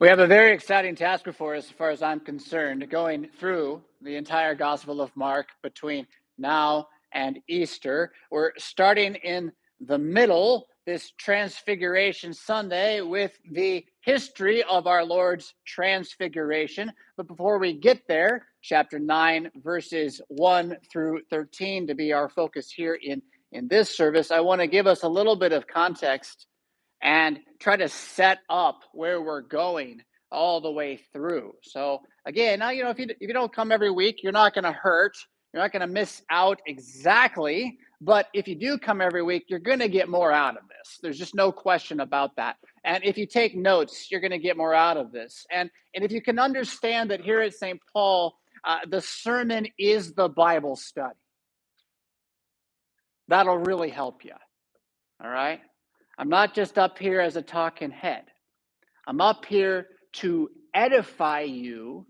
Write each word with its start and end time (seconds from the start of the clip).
We 0.00 0.08
have 0.08 0.18
a 0.18 0.26
very 0.26 0.52
exciting 0.52 0.96
task 0.96 1.24
before 1.24 1.54
us, 1.54 1.66
as 1.66 1.70
far 1.70 1.90
as 1.90 2.02
I'm 2.02 2.18
concerned, 2.18 2.90
going 2.90 3.28
through 3.38 3.80
the 4.02 4.16
entire 4.16 4.56
Gospel 4.56 5.00
of 5.00 5.14
Mark 5.14 5.46
between 5.62 6.08
now 6.36 6.88
and 7.12 7.38
Easter. 7.46 8.10
We're 8.28 8.50
starting 8.58 9.14
in 9.14 9.52
the 9.78 9.98
middle, 9.98 10.66
this 10.84 11.12
Transfiguration 11.16 12.34
Sunday, 12.34 13.02
with 13.02 13.38
the 13.48 13.84
history 14.00 14.64
of 14.64 14.88
our 14.88 15.04
Lord's 15.04 15.54
Transfiguration. 15.64 16.92
But 17.16 17.28
before 17.28 17.60
we 17.60 17.74
get 17.74 18.08
there, 18.08 18.48
chapter 18.62 18.98
9, 18.98 19.52
verses 19.62 20.20
1 20.26 20.76
through 20.90 21.20
13 21.30 21.86
to 21.86 21.94
be 21.94 22.12
our 22.12 22.28
focus 22.28 22.68
here 22.68 22.98
in, 23.00 23.22
in 23.52 23.68
this 23.68 23.96
service, 23.96 24.32
I 24.32 24.40
want 24.40 24.60
to 24.60 24.66
give 24.66 24.88
us 24.88 25.04
a 25.04 25.08
little 25.08 25.36
bit 25.36 25.52
of 25.52 25.68
context 25.68 26.46
and 27.02 27.38
try 27.60 27.76
to 27.76 27.88
set 27.88 28.38
up 28.48 28.80
where 28.92 29.20
we're 29.20 29.42
going 29.42 30.02
all 30.30 30.60
the 30.60 30.70
way 30.70 31.00
through. 31.12 31.52
So 31.62 32.00
again, 32.26 32.58
now 32.58 32.70
you 32.70 32.82
know 32.82 32.90
if 32.90 32.98
you 32.98 33.06
if 33.08 33.20
you 33.20 33.32
don't 33.32 33.52
come 33.52 33.72
every 33.72 33.90
week, 33.90 34.22
you're 34.22 34.32
not 34.32 34.54
going 34.54 34.64
to 34.64 34.72
hurt. 34.72 35.16
You're 35.52 35.62
not 35.62 35.72
going 35.72 35.82
to 35.82 35.86
miss 35.86 36.20
out 36.30 36.60
exactly, 36.66 37.78
but 38.00 38.26
if 38.34 38.48
you 38.48 38.56
do 38.56 38.76
come 38.76 39.00
every 39.00 39.22
week, 39.22 39.44
you're 39.46 39.60
going 39.60 39.78
to 39.78 39.88
get 39.88 40.08
more 40.08 40.32
out 40.32 40.56
of 40.56 40.64
this. 40.68 40.98
There's 41.00 41.18
just 41.18 41.36
no 41.36 41.52
question 41.52 42.00
about 42.00 42.34
that. 42.36 42.56
And 42.82 43.04
if 43.04 43.16
you 43.16 43.24
take 43.24 43.56
notes, 43.56 44.10
you're 44.10 44.20
going 44.20 44.32
to 44.32 44.38
get 44.38 44.56
more 44.56 44.74
out 44.74 44.96
of 44.96 45.12
this. 45.12 45.46
And 45.52 45.70
and 45.94 46.04
if 46.04 46.10
you 46.10 46.20
can 46.20 46.38
understand 46.40 47.10
that 47.10 47.20
here 47.20 47.40
at 47.40 47.54
St. 47.54 47.80
Paul, 47.92 48.34
uh, 48.64 48.80
the 48.88 49.00
sermon 49.00 49.68
is 49.78 50.12
the 50.14 50.28
Bible 50.28 50.74
study. 50.74 51.14
That'll 53.28 53.58
really 53.58 53.90
help 53.90 54.24
you. 54.24 54.34
All 55.22 55.30
right. 55.30 55.60
I'm 56.18 56.28
not 56.28 56.54
just 56.54 56.78
up 56.78 56.98
here 56.98 57.20
as 57.20 57.36
a 57.36 57.42
talking 57.42 57.90
head. 57.90 58.24
I'm 59.06 59.20
up 59.20 59.44
here 59.44 59.88
to 60.14 60.50
edify 60.72 61.40
you 61.40 62.06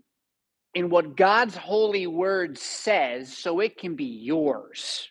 in 0.73 0.89
what 0.89 1.15
God's 1.15 1.55
holy 1.55 2.05
word 2.07 2.57
says 2.57 3.35
so 3.35 3.59
it 3.59 3.77
can 3.77 3.95
be 3.95 4.05
yours. 4.05 5.09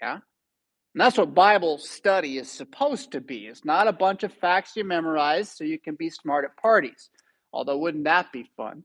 Yeah? 0.00 0.14
And 0.94 1.00
that's 1.00 1.18
what 1.18 1.34
Bible 1.34 1.78
study 1.78 2.38
is 2.38 2.48
supposed 2.48 3.12
to 3.12 3.20
be. 3.20 3.46
It's 3.46 3.64
not 3.64 3.88
a 3.88 3.92
bunch 3.92 4.22
of 4.22 4.32
facts 4.32 4.76
you 4.76 4.84
memorize 4.84 5.50
so 5.50 5.64
you 5.64 5.78
can 5.78 5.96
be 5.96 6.08
smart 6.08 6.44
at 6.44 6.56
parties. 6.56 7.10
Although, 7.52 7.78
wouldn't 7.78 8.04
that 8.04 8.32
be 8.32 8.48
fun? 8.56 8.84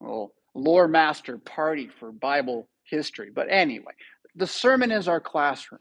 Well, 0.00 0.32
lore 0.54 0.88
master 0.88 1.38
party 1.38 1.88
for 1.98 2.12
Bible 2.12 2.68
history. 2.84 3.30
But 3.34 3.48
anyway, 3.50 3.92
the 4.34 4.46
sermon 4.46 4.92
is 4.92 5.08
our 5.08 5.20
classroom. 5.20 5.80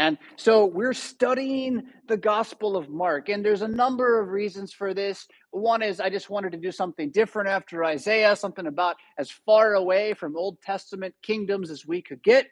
And 0.00 0.16
so 0.36 0.64
we're 0.64 0.94
studying 0.94 1.82
the 2.08 2.16
Gospel 2.16 2.74
of 2.74 2.88
Mark, 2.88 3.28
and 3.28 3.44
there's 3.44 3.60
a 3.60 3.68
number 3.68 4.18
of 4.18 4.30
reasons 4.30 4.72
for 4.72 4.94
this. 4.94 5.28
One 5.50 5.82
is 5.82 6.00
I 6.00 6.08
just 6.08 6.30
wanted 6.30 6.52
to 6.52 6.58
do 6.58 6.72
something 6.72 7.10
different 7.10 7.50
after 7.50 7.84
Isaiah, 7.84 8.34
something 8.34 8.66
about 8.66 8.96
as 9.18 9.30
far 9.30 9.74
away 9.74 10.14
from 10.14 10.38
Old 10.38 10.62
Testament 10.62 11.14
kingdoms 11.20 11.70
as 11.70 11.86
we 11.86 12.00
could 12.00 12.22
get. 12.22 12.46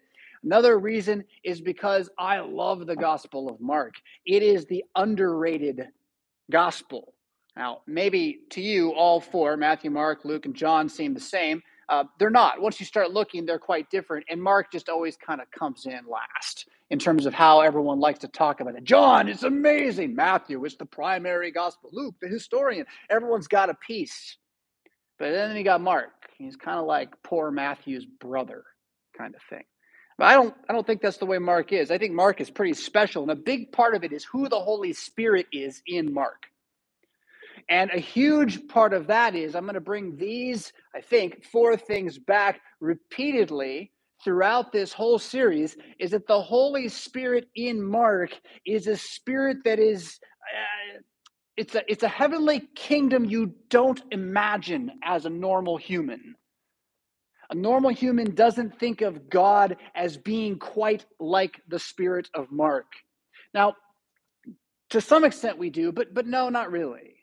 Another 0.44 0.78
reason 0.78 1.24
is 1.42 1.62
because 1.62 2.10
I 2.18 2.40
love 2.40 2.86
the 2.86 2.96
Gospel 2.96 3.48
of 3.48 3.58
Mark. 3.62 3.94
It 4.27 4.42
is 4.42 4.66
the 4.66 4.84
underrated 4.94 5.88
gospel. 6.50 7.14
Now, 7.56 7.80
maybe 7.86 8.40
to 8.50 8.60
you, 8.60 8.90
all 8.90 9.22
four 9.22 9.56
Matthew, 9.56 9.90
Mark, 9.90 10.27
Luke, 10.27 10.44
and 10.44 10.55
John 10.55 10.90
seem 10.90 11.14
the 11.14 11.20
same. 11.20 11.62
Uh, 11.89 12.05
they're 12.19 12.31
not. 12.31 12.61
Once 12.61 12.81
you 12.81 12.86
start 12.86 13.12
looking, 13.12 13.47
they're 13.47 13.58
quite 13.58 13.91
different. 13.91 14.27
And 14.28 14.42
Mark 14.42 14.70
just 14.70 14.89
always 14.89 15.17
kind 15.17 15.41
of 15.41 15.50
comes 15.50 15.86
in 15.86 16.00
last 16.08 16.69
in 16.91 16.98
terms 16.98 17.27
of 17.27 17.34
how 17.34 17.61
everyone 17.61 18.00
likes 18.00 18.20
to 18.20 18.28
talk 18.28 18.61
about 18.61 18.77
it. 18.77 18.84
John, 18.84 19.28
it's 19.28 19.42
amazing. 19.42 20.14
Matthew, 20.14 20.64
it's 20.64 20.77
the 20.77 20.86
primary 20.86 21.50
gospel. 21.50 21.91
Luke, 21.92 22.17
the 22.20 22.28
historian. 22.28 22.86
Everyone's 23.11 23.48
got 23.48 23.70
a 23.70 23.75
piece. 23.75 24.36
But 25.19 25.30
then 25.33 25.56
you 25.56 25.64
got 25.64 25.80
Mark. 25.80 26.11
He's 26.36 26.56
kind 26.56 26.78
of 26.78 26.86
like 26.86 27.11
poor 27.22 27.50
Matthew's 27.50 28.05
brother 28.05 28.64
kind 29.17 29.35
of 29.35 29.41
thing. 29.48 29.64
But 30.18 30.27
I 30.27 30.35
don't 30.35 30.55
I 30.68 30.73
don't 30.73 30.86
think 30.86 31.01
that's 31.01 31.18
the 31.18 31.27
way 31.27 31.39
Mark 31.39 31.73
is. 31.73 31.91
I 31.91 31.98
think 31.98 32.12
Mark 32.12 32.41
is 32.41 32.51
pretty 32.51 32.74
special. 32.74 33.23
And 33.23 33.30
a 33.30 33.36
big 33.36 33.73
part 33.73 33.95
of 33.95 34.05
it 34.05 34.12
is 34.12 34.24
who 34.24 34.48
the 34.48 34.61
Holy 34.61 34.92
Spirit 34.92 35.46
is 35.52 35.83
in 35.86 36.12
Mark. 36.12 36.46
And 37.68 37.90
a 37.90 37.98
huge 37.98 38.67
part 38.68 38.95
of 38.95 39.06
that 39.08 39.34
is 39.34 39.55
I'm 39.55 39.64
going 39.64 39.74
to 39.74 39.80
bring 39.80 40.17
these, 40.17 40.73
I 40.95 41.01
think, 41.01 41.45
four 41.45 41.77
things 41.77 42.18
back 42.18 42.61
repeatedly 42.80 43.92
throughout 44.24 44.73
this 44.73 44.92
whole 44.92 45.18
series 45.18 45.77
is 45.98 46.11
that 46.12 46.27
the 46.27 46.40
Holy 46.40 46.89
Spirit 46.89 47.48
in 47.55 47.83
Mark 47.83 48.30
is 48.67 48.86
a 48.86 48.96
spirit 48.96 49.58
that 49.64 49.79
is 49.79 50.18
uh, 50.42 51.01
it's 51.56 51.74
a 51.74 51.83
it's 51.90 52.02
a 52.05 52.08
heavenly 52.08 52.62
kingdom 52.74 53.24
you 53.24 53.55
don't 53.68 54.02
imagine 54.12 54.90
as 55.05 55.27
a 55.27 55.30
normal 55.30 55.77
human. 55.77 56.35
A 57.50 57.55
normal 57.55 57.90
human 57.90 58.35
doesn't 58.35 58.79
think 58.79 59.00
of 59.02 59.29
God 59.30 59.77
as 59.95 60.17
being 60.17 60.58
quite 60.58 61.06
like 61.18 61.61
the 61.68 61.79
spirit 61.79 62.29
of 62.35 62.50
Mark. 62.50 62.86
Now, 63.55 63.74
to 64.90 65.00
some 65.00 65.24
extent 65.24 65.58
we 65.58 65.70
do, 65.70 65.92
but 65.92 66.14
but 66.14 66.27
no, 66.27 66.48
not 66.48 66.70
really. 66.70 67.17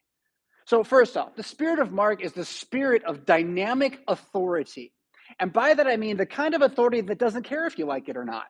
So 0.66 0.84
first 0.84 1.16
off, 1.16 1.36
the 1.36 1.44
spirit 1.44 1.80
of 1.80 1.92
Mark 1.92 2.24
is 2.24 2.34
the 2.34 2.46
spirit 2.46 3.04
of 3.06 3.26
dynamic 3.26 4.00
authority. 4.08 4.92
And 5.40 5.54
by 5.54 5.74
that, 5.74 5.88
I 5.88 5.98
mean 5.98 6.18
the 6.18 6.26
kind 6.26 6.56
of 6.56 6.62
authority 6.62 7.02
that 7.02 7.20
doesn't 7.20 7.44
care 7.44 7.68
if 7.68 7.78
you 7.78 7.86
like 7.86 8.10
it 8.10 8.18
or 8.18 8.26
not, 8.26 8.46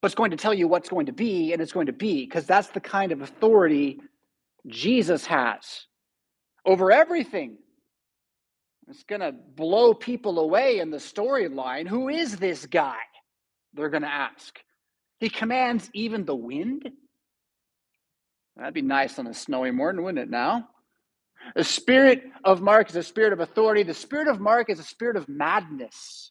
but 0.00 0.06
it's 0.06 0.14
going 0.14 0.30
to 0.32 0.36
tell 0.36 0.54
you 0.54 0.68
what's 0.68 0.88
going 0.88 1.06
to 1.06 1.12
be, 1.12 1.52
and 1.52 1.62
it's 1.62 1.72
going 1.72 1.86
to 1.86 1.92
be, 1.92 2.24
because 2.24 2.46
that's 2.46 2.68
the 2.68 2.80
kind 2.80 3.10
of 3.10 3.22
authority 3.22 4.00
Jesus 4.66 5.26
has 5.26 5.86
over 6.64 6.92
everything. 6.92 7.56
It's 8.88 9.04
going 9.04 9.22
to 9.22 9.32
blow 9.32 9.94
people 9.94 10.38
away 10.38 10.78
in 10.78 10.90
the 10.90 10.98
storyline. 10.98 11.88
Who 11.88 12.08
is 12.08 12.36
this 12.36 12.66
guy? 12.66 12.98
They're 13.72 13.88
going 13.88 14.02
to 14.02 14.12
ask. 14.12 14.60
He 15.20 15.30
commands 15.30 15.88
even 15.94 16.26
the 16.26 16.36
wind. 16.36 16.90
That'd 18.56 18.74
be 18.74 18.82
nice 18.82 19.18
on 19.18 19.26
a 19.26 19.34
snowy 19.34 19.70
morning, 19.70 20.04
wouldn't 20.04 20.22
it 20.22 20.30
now? 20.30 20.68
The 21.56 21.64
spirit 21.64 22.22
of 22.44 22.62
Mark 22.62 22.88
is 22.88 22.96
a 22.96 23.02
spirit 23.02 23.32
of 23.32 23.40
authority. 23.40 23.82
The 23.82 23.94
spirit 23.94 24.28
of 24.28 24.40
Mark 24.40 24.70
is 24.70 24.78
a 24.78 24.84
spirit 24.84 25.16
of 25.16 25.28
madness. 25.28 26.30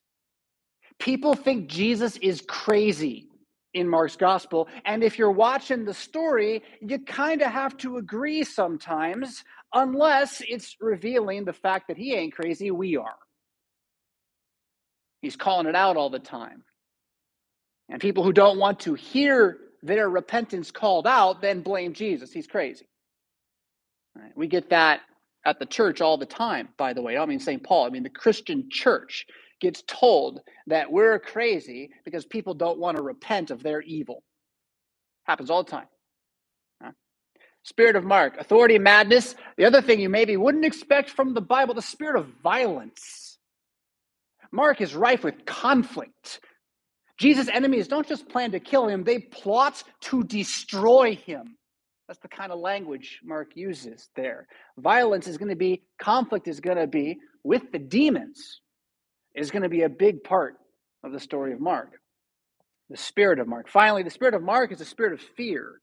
People 0.99 1.35
think 1.35 1.67
Jesus 1.67 2.17
is 2.17 2.41
crazy 2.47 3.27
in 3.73 3.87
Mark's 3.87 4.15
gospel. 4.15 4.67
And 4.85 5.03
if 5.03 5.17
you're 5.17 5.31
watching 5.31 5.85
the 5.85 5.93
story, 5.93 6.63
you 6.81 6.99
kind 6.99 7.41
of 7.41 7.51
have 7.51 7.75
to 7.77 7.97
agree 7.97 8.43
sometimes, 8.43 9.43
unless 9.73 10.41
it's 10.47 10.77
revealing 10.79 11.45
the 11.45 11.53
fact 11.53 11.87
that 11.87 11.97
he 11.97 12.13
ain't 12.13 12.33
crazy, 12.33 12.71
we 12.71 12.95
are. 12.97 13.17
He's 15.21 15.35
calling 15.35 15.67
it 15.67 15.75
out 15.75 15.97
all 15.97 16.09
the 16.09 16.19
time. 16.19 16.63
And 17.89 17.99
people 18.01 18.23
who 18.23 18.33
don't 18.33 18.59
want 18.59 18.81
to 18.81 18.93
hear 18.93 19.57
their 19.83 20.09
repentance 20.09 20.71
called 20.71 21.05
out 21.05 21.41
then 21.41 21.61
blame 21.61 21.93
Jesus. 21.93 22.31
He's 22.31 22.47
crazy. 22.47 22.87
Right? 24.15 24.31
We 24.35 24.47
get 24.47 24.69
that 24.69 25.01
at 25.45 25.59
the 25.59 25.65
church 25.65 26.01
all 26.01 26.17
the 26.17 26.25
time, 26.25 26.69
by 26.77 26.93
the 26.93 27.01
way. 27.01 27.17
I 27.17 27.25
mean, 27.25 27.39
St. 27.39 27.61
Paul, 27.61 27.85
I 27.85 27.89
mean, 27.89 28.03
the 28.03 28.09
Christian 28.09 28.69
church 28.71 29.25
gets 29.59 29.83
told 29.87 30.41
that 30.67 30.91
we're 30.91 31.19
crazy 31.19 31.91
because 32.05 32.25
people 32.25 32.53
don't 32.53 32.79
want 32.79 32.97
to 32.97 33.03
repent 33.03 33.51
of 33.51 33.61
their 33.61 33.81
evil. 33.81 34.23
Happens 35.25 35.49
all 35.49 35.63
the 35.63 35.71
time. 35.71 35.87
Spirit 37.65 37.95
of 37.95 38.03
Mark, 38.03 38.37
authority, 38.37 38.77
madness. 38.77 39.35
The 39.57 39.65
other 39.65 39.81
thing 39.81 40.01
you 40.01 40.09
maybe 40.09 40.35
wouldn't 40.35 40.65
expect 40.65 41.09
from 41.09 41.33
the 41.33 41.41
Bible, 41.41 41.73
the 41.73 41.81
spirit 41.81 42.19
of 42.19 42.27
violence. 42.43 43.37
Mark 44.51 44.81
is 44.81 44.93
rife 44.93 45.23
with 45.23 45.45
conflict. 45.45 46.41
Jesus' 47.17 47.47
enemies 47.47 47.87
don't 47.87 48.07
just 48.07 48.27
plan 48.27 48.51
to 48.51 48.59
kill 48.59 48.87
him, 48.87 49.03
they 49.03 49.19
plot 49.19 49.83
to 50.01 50.23
destroy 50.23 51.15
him. 51.15 51.57
That's 52.07 52.19
the 52.19 52.27
kind 52.27 52.51
of 52.51 52.59
language 52.59 53.21
Mark 53.23 53.55
uses 53.55 54.09
there. 54.15 54.47
Violence 54.77 55.27
is 55.27 55.37
going 55.37 55.49
to 55.49 55.55
be, 55.55 55.83
conflict 56.01 56.47
is 56.47 56.59
going 56.59 56.77
to 56.77 56.87
be 56.87 57.17
with 57.43 57.71
the 57.71 57.79
demons, 57.79 58.61
is 59.35 59.51
going 59.51 59.63
to 59.63 59.69
be 59.69 59.83
a 59.83 59.89
big 59.89 60.23
part 60.23 60.55
of 61.03 61.11
the 61.11 61.19
story 61.19 61.53
of 61.53 61.59
Mark. 61.59 61.99
The 62.89 62.97
spirit 62.97 63.39
of 63.39 63.47
Mark. 63.47 63.69
Finally, 63.69 64.03
the 64.03 64.09
spirit 64.09 64.33
of 64.33 64.43
Mark 64.43 64.71
is 64.71 64.81
a 64.81 64.85
spirit 64.85 65.13
of 65.13 65.21
fear. 65.21 65.81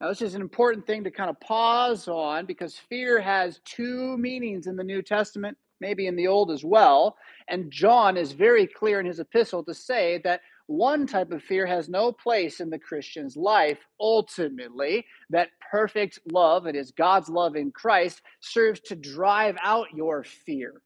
Now, 0.00 0.08
this 0.08 0.22
is 0.22 0.34
an 0.34 0.42
important 0.42 0.86
thing 0.86 1.04
to 1.04 1.10
kind 1.10 1.30
of 1.30 1.40
pause 1.40 2.08
on 2.08 2.46
because 2.46 2.76
fear 2.76 3.20
has 3.20 3.60
two 3.64 4.18
meanings 4.18 4.66
in 4.66 4.76
the 4.76 4.84
New 4.84 5.02
Testament, 5.02 5.56
maybe 5.80 6.06
in 6.06 6.16
the 6.16 6.26
Old 6.26 6.50
as 6.50 6.64
well. 6.64 7.16
And 7.48 7.70
John 7.70 8.16
is 8.16 8.32
very 8.32 8.66
clear 8.66 9.00
in 9.00 9.06
his 9.06 9.20
epistle 9.20 9.64
to 9.64 9.74
say 9.74 10.20
that 10.24 10.40
one 10.66 11.06
type 11.06 11.30
of 11.30 11.42
fear 11.42 11.66
has 11.66 11.88
no 11.88 12.10
place 12.10 12.60
in 12.60 12.70
the 12.70 12.78
Christian's 12.78 13.36
life. 13.36 13.78
Ultimately, 14.00 15.04
that 15.30 15.50
perfect 15.70 16.18
love, 16.30 16.64
that 16.64 16.76
is 16.76 16.90
God's 16.92 17.28
love 17.28 17.56
in 17.56 17.70
Christ, 17.70 18.22
serves 18.40 18.80
to 18.80 18.96
drive 18.96 19.56
out 19.62 19.88
your 19.94 20.24
fear. 20.24 20.80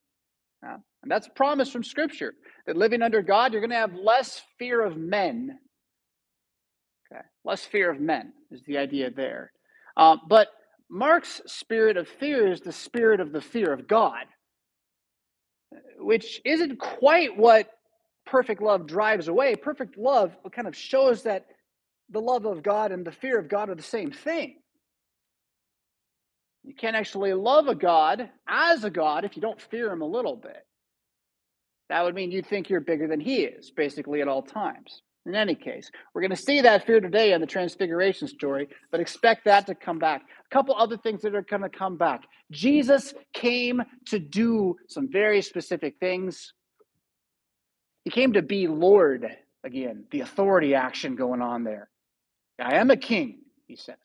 and 0.63 0.83
that's 1.07 1.29
a 1.29 1.33
promise 1.33 1.71
from 1.71 1.85
Scripture 1.85 2.35
that 2.67 2.77
living 2.77 3.03
under 3.03 3.23
God, 3.23 3.53
you're 3.53 3.61
going 3.61 3.71
to 3.71 3.77
have 3.77 3.95
less 3.95 4.43
fear 4.59 4.85
of 4.85 4.97
men. 4.97 5.59
Okay, 7.13 7.23
less 7.45 7.65
fear 7.65 7.91
of 7.91 8.01
men 8.01 8.33
is 8.51 8.63
the 8.67 8.79
idea 8.79 9.11
there. 9.11 9.53
Uh, 9.97 10.17
but 10.29 10.49
Mark's 10.91 11.41
spirit 11.47 11.97
of 11.97 12.09
fear 12.09 12.51
is 12.51 12.61
the 12.61 12.73
spirit 12.73 13.21
of 13.21 13.31
the 13.31 13.41
fear 13.41 13.73
of 13.73 13.87
God, 13.87 14.25
which 15.99 16.41
isn't 16.45 16.79
quite 16.79 17.37
what 17.37 17.71
perfect 18.31 18.63
love 18.63 18.87
drives 18.87 19.29
away. 19.29 19.55
Perfect 19.57 19.97
love 19.97 20.37
kind 20.53 20.69
of 20.69 20.77
shows 20.77 21.23
that 21.25 21.47
the 22.11 22.21
love 22.21 22.47
of 22.47 22.63
God 22.63 22.93
and 22.93 23.07
the 23.07 23.13
fear 23.13 23.39
of 23.39 23.49
God 23.49 23.69
are 23.69 23.75
the 23.75 23.83
same 23.83 24.11
thing. 24.11 24.57
You 26.65 26.75
can't 26.75 26.97
actually 26.97 27.33
love 27.33 27.69
a 27.69 27.75
God 27.75 28.29
as 28.47 28.85
a 28.85 28.91
God 28.91 29.25
if 29.25 29.37
you 29.37 29.43
don't 29.43 29.61
fear 29.61 29.91
him 29.91 30.03
a 30.03 30.07
little 30.07 30.37
bit. 30.37 30.67
That 31.89 32.05
would 32.05 32.15
mean 32.15 32.31
you'd 32.31 32.47
think 32.47 32.69
you're 32.69 32.81
bigger 32.81 33.09
than 33.09 33.21
he 33.21 33.45
is, 33.45 33.71
basically, 33.71 34.21
at 34.21 34.29
all 34.29 34.43
times. 34.43 35.03
In 35.25 35.35
any 35.35 35.55
case, 35.55 35.91
we're 36.15 36.21
going 36.21 36.31
to 36.31 36.37
see 36.37 36.61
that 36.61 36.87
fear 36.87 37.01
today 37.01 37.33
in 37.33 37.41
the 37.41 37.47
transfiguration 37.47 38.29
story, 38.29 38.69
but 38.91 39.01
expect 39.01 39.45
that 39.45 39.67
to 39.67 39.75
come 39.75 39.99
back. 39.99 40.23
A 40.23 40.55
couple 40.55 40.75
other 40.75 40.97
things 40.97 41.23
that 41.23 41.35
are 41.35 41.43
going 41.43 41.63
to 41.63 41.69
come 41.69 41.97
back. 41.97 42.23
Jesus 42.51 43.15
came 43.35 43.83
to 44.07 44.19
do 44.19 44.77
some 44.89 45.11
very 45.11 45.43
specific 45.43 45.97
things. 46.01 46.53
He 48.05 48.11
came 48.11 48.35
to 48.35 48.43
be 48.43 48.67
Lord 48.67 49.37
again, 49.65 50.05
the 50.11 50.21
authority 50.21 50.75
action 50.75 51.17
going 51.17 51.43
on 51.43 51.65
there. 51.65 51.89
I 52.59 52.77
am 52.77 52.91
a 52.91 52.97
king, 52.97 53.41
he 53.67 53.77
says. 53.77 53.97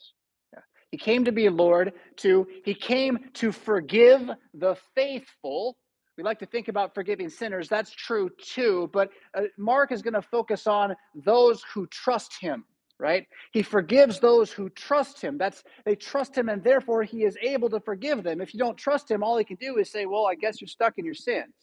He 0.92 0.98
came 0.98 1.25
to 1.25 1.31
be 1.31 1.50
Lord, 1.50 1.94
to 2.18 2.45
he 2.63 2.75
came 2.75 3.18
to 3.34 3.51
forgive 3.51 4.30
the 4.54 4.75
faithful 4.94 5.75
we 6.18 6.24
like 6.24 6.40
to 6.40 6.45
think 6.45 6.68
about 6.68 6.94
forgiving 6.94 7.30
sinners. 7.30 7.68
That's 7.68 7.92
true 7.92 8.30
too. 8.38 8.90
But 8.94 9.10
uh, 9.34 9.44
Mark 9.57 9.92
is 9.92 10.01
going 10.01 10.13
to 10.13 10.22
focus 10.22 10.68
on 10.68 10.96
those 11.16 11.63
who 11.74 11.88
trust 11.88 12.39
him, 12.39 12.66
right? 13.00 13.25
He 13.51 13.63
forgives 13.63 14.19
those 14.19 14.51
who 14.51 14.69
trust 14.69 15.22
him. 15.22 15.38
That's 15.38 15.63
they 15.86 15.96
trust 15.96 16.38
him, 16.38 16.50
and 16.50 16.63
therefore 16.63 17.04
he 17.04 17.24
is 17.24 17.36
able 17.42 17.69
to 17.72 17.80
forgive 17.80 18.24
them. 18.24 18.42
If 18.42 18.54
you 18.54 18.60
don't 18.60 18.78
trust 18.78 19.10
him, 19.10 19.24
all 19.24 19.38
he 19.38 19.44
can 19.44 19.57
do 19.57 19.78
is 19.78 19.89
say, 19.89 20.06
Well, 20.06 20.28
I 20.28 20.36
guess 20.36 20.62
you're 20.62 20.68
stuck 20.68 21.00
in 21.00 21.06
your 21.06 21.16
sins. 21.16 21.54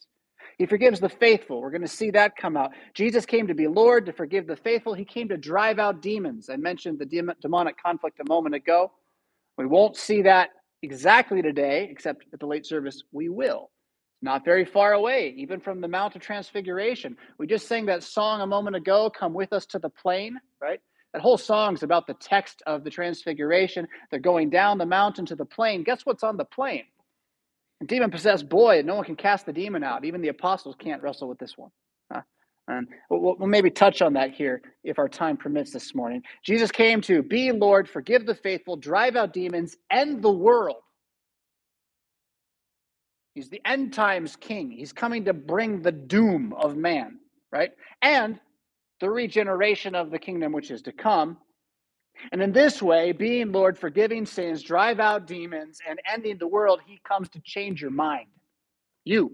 He 0.61 0.67
forgives 0.67 1.01
the 1.01 1.09
faithful. 1.09 1.63
We're 1.63 1.71
going 1.71 1.81
to 1.81 1.89
see 1.89 2.11
that 2.11 2.37
come 2.37 2.55
out. 2.55 2.73
Jesus 2.93 3.25
came 3.25 3.47
to 3.47 3.55
be 3.55 3.67
Lord, 3.67 4.05
to 4.05 4.13
forgive 4.13 4.47
the 4.47 4.57
faithful. 4.57 4.93
He 4.93 5.07
came 5.07 5.31
to 5.31 5.39
drive 5.39 5.79
out 5.79 6.03
demons. 6.03 6.51
I 6.51 6.57
mentioned 6.57 6.99
the 6.99 7.07
demonic 7.41 7.83
conflict 7.83 8.21
a 8.21 8.29
moment 8.29 8.55
ago. 8.55 8.93
We 9.57 9.65
won't 9.65 9.97
see 9.97 10.21
that 10.21 10.51
exactly 10.83 11.41
today, 11.41 11.89
except 11.91 12.27
at 12.35 12.41
the 12.41 12.47
late 12.47 12.67
service, 12.67 13.03
we 13.11 13.31
will 13.31 13.71
not 14.21 14.45
very 14.45 14.67
far 14.67 14.93
away, 14.93 15.35
even 15.39 15.61
from 15.61 15.81
the 15.81 15.89
Mount 15.89 16.15
of 16.15 16.21
Transfiguration. 16.21 17.17
We 17.39 17.47
just 17.47 17.67
sang 17.67 17.87
that 17.87 18.03
song 18.03 18.43
a 18.43 18.47
moment 18.47 18.77
ago, 18.77 19.09
Come 19.09 19.33
With 19.33 19.55
Us 19.55 19.65
to 19.69 19.79
the 19.79 19.89
Plain, 19.89 20.39
right? 20.61 20.81
That 21.15 21.23
whole 21.23 21.39
song's 21.39 21.83
about 21.83 22.07
the 22.07 22.13
text 22.21 22.63
of 22.67 22.85
the 22.85 22.91
Transfiguration. 22.91 23.89
They're 24.11 24.21
going 24.21 24.51
down 24.51 24.77
the 24.77 24.85
mountain 24.85 25.25
to 25.25 25.37
the 25.37 25.47
plain. 25.47 25.85
Guess 25.85 26.05
what's 26.05 26.23
on 26.23 26.37
the 26.37 26.45
plain? 26.45 26.85
Demon 27.85 28.11
possessed 28.11 28.49
boy, 28.49 28.83
no 28.85 28.95
one 28.95 29.05
can 29.05 29.17
cast 29.17 29.47
the 29.47 29.53
demon 29.53 29.83
out. 29.83 30.05
Even 30.05 30.21
the 30.21 30.29
apostles 30.29 30.77
can't 30.79 31.03
wrestle 31.03 31.29
with 31.29 31.39
this 31.39 31.57
one. 31.57 31.71
Huh? 32.13 32.23
And 32.69 32.87
we'll, 33.09 33.37
we'll 33.39 33.49
maybe 33.49 33.71
touch 33.71 34.03
on 34.03 34.13
that 34.15 34.33
here 34.33 34.61
if 34.85 34.99
our 34.99 35.09
time 35.09 35.37
permits 35.37 35.73
this 35.73 35.95
morning. 35.95 36.23
Jesus 36.45 36.71
came 36.71 37.01
to 37.03 37.23
be 37.23 37.53
Lord, 37.53 37.89
forgive 37.89 38.27
the 38.27 38.35
faithful, 38.35 38.77
drive 38.77 39.17
out 39.17 39.33
demons, 39.33 39.77
end 39.91 40.23
the 40.23 40.31
world. 40.31 40.83
He's 43.35 43.49
the 43.49 43.63
end 43.65 43.95
times 43.95 44.37
king. 44.37 44.71
He's 44.71 44.93
coming 44.93 45.25
to 45.25 45.33
bring 45.33 45.81
the 45.81 45.93
doom 45.93 46.53
of 46.53 46.77
man, 46.77 47.19
right? 47.51 47.71
And 48.03 48.39
the 49.01 49.09
regeneration 49.09 49.95
of 49.95 50.11
the 50.11 50.19
kingdom 50.19 50.53
which 50.53 50.71
is 50.71 50.83
to 50.83 50.93
come. 50.93 51.39
And 52.33 52.43
in 52.43 52.53
this 52.53 52.83
way, 52.83 53.13
being 53.13 53.53
Lord, 53.53 53.79
forgiving 53.79 54.27
sins, 54.27 54.63
drive 54.63 55.01
out 55.01 55.27
demons, 55.27 55.79
and 55.89 56.01
ending 56.11 56.39
the 56.39 56.49
world, 56.49 56.81
he 56.87 57.01
comes 57.05 57.29
to 57.31 57.41
change 57.41 57.81
your 57.81 57.91
mind. 57.91 58.29
You. 59.05 59.33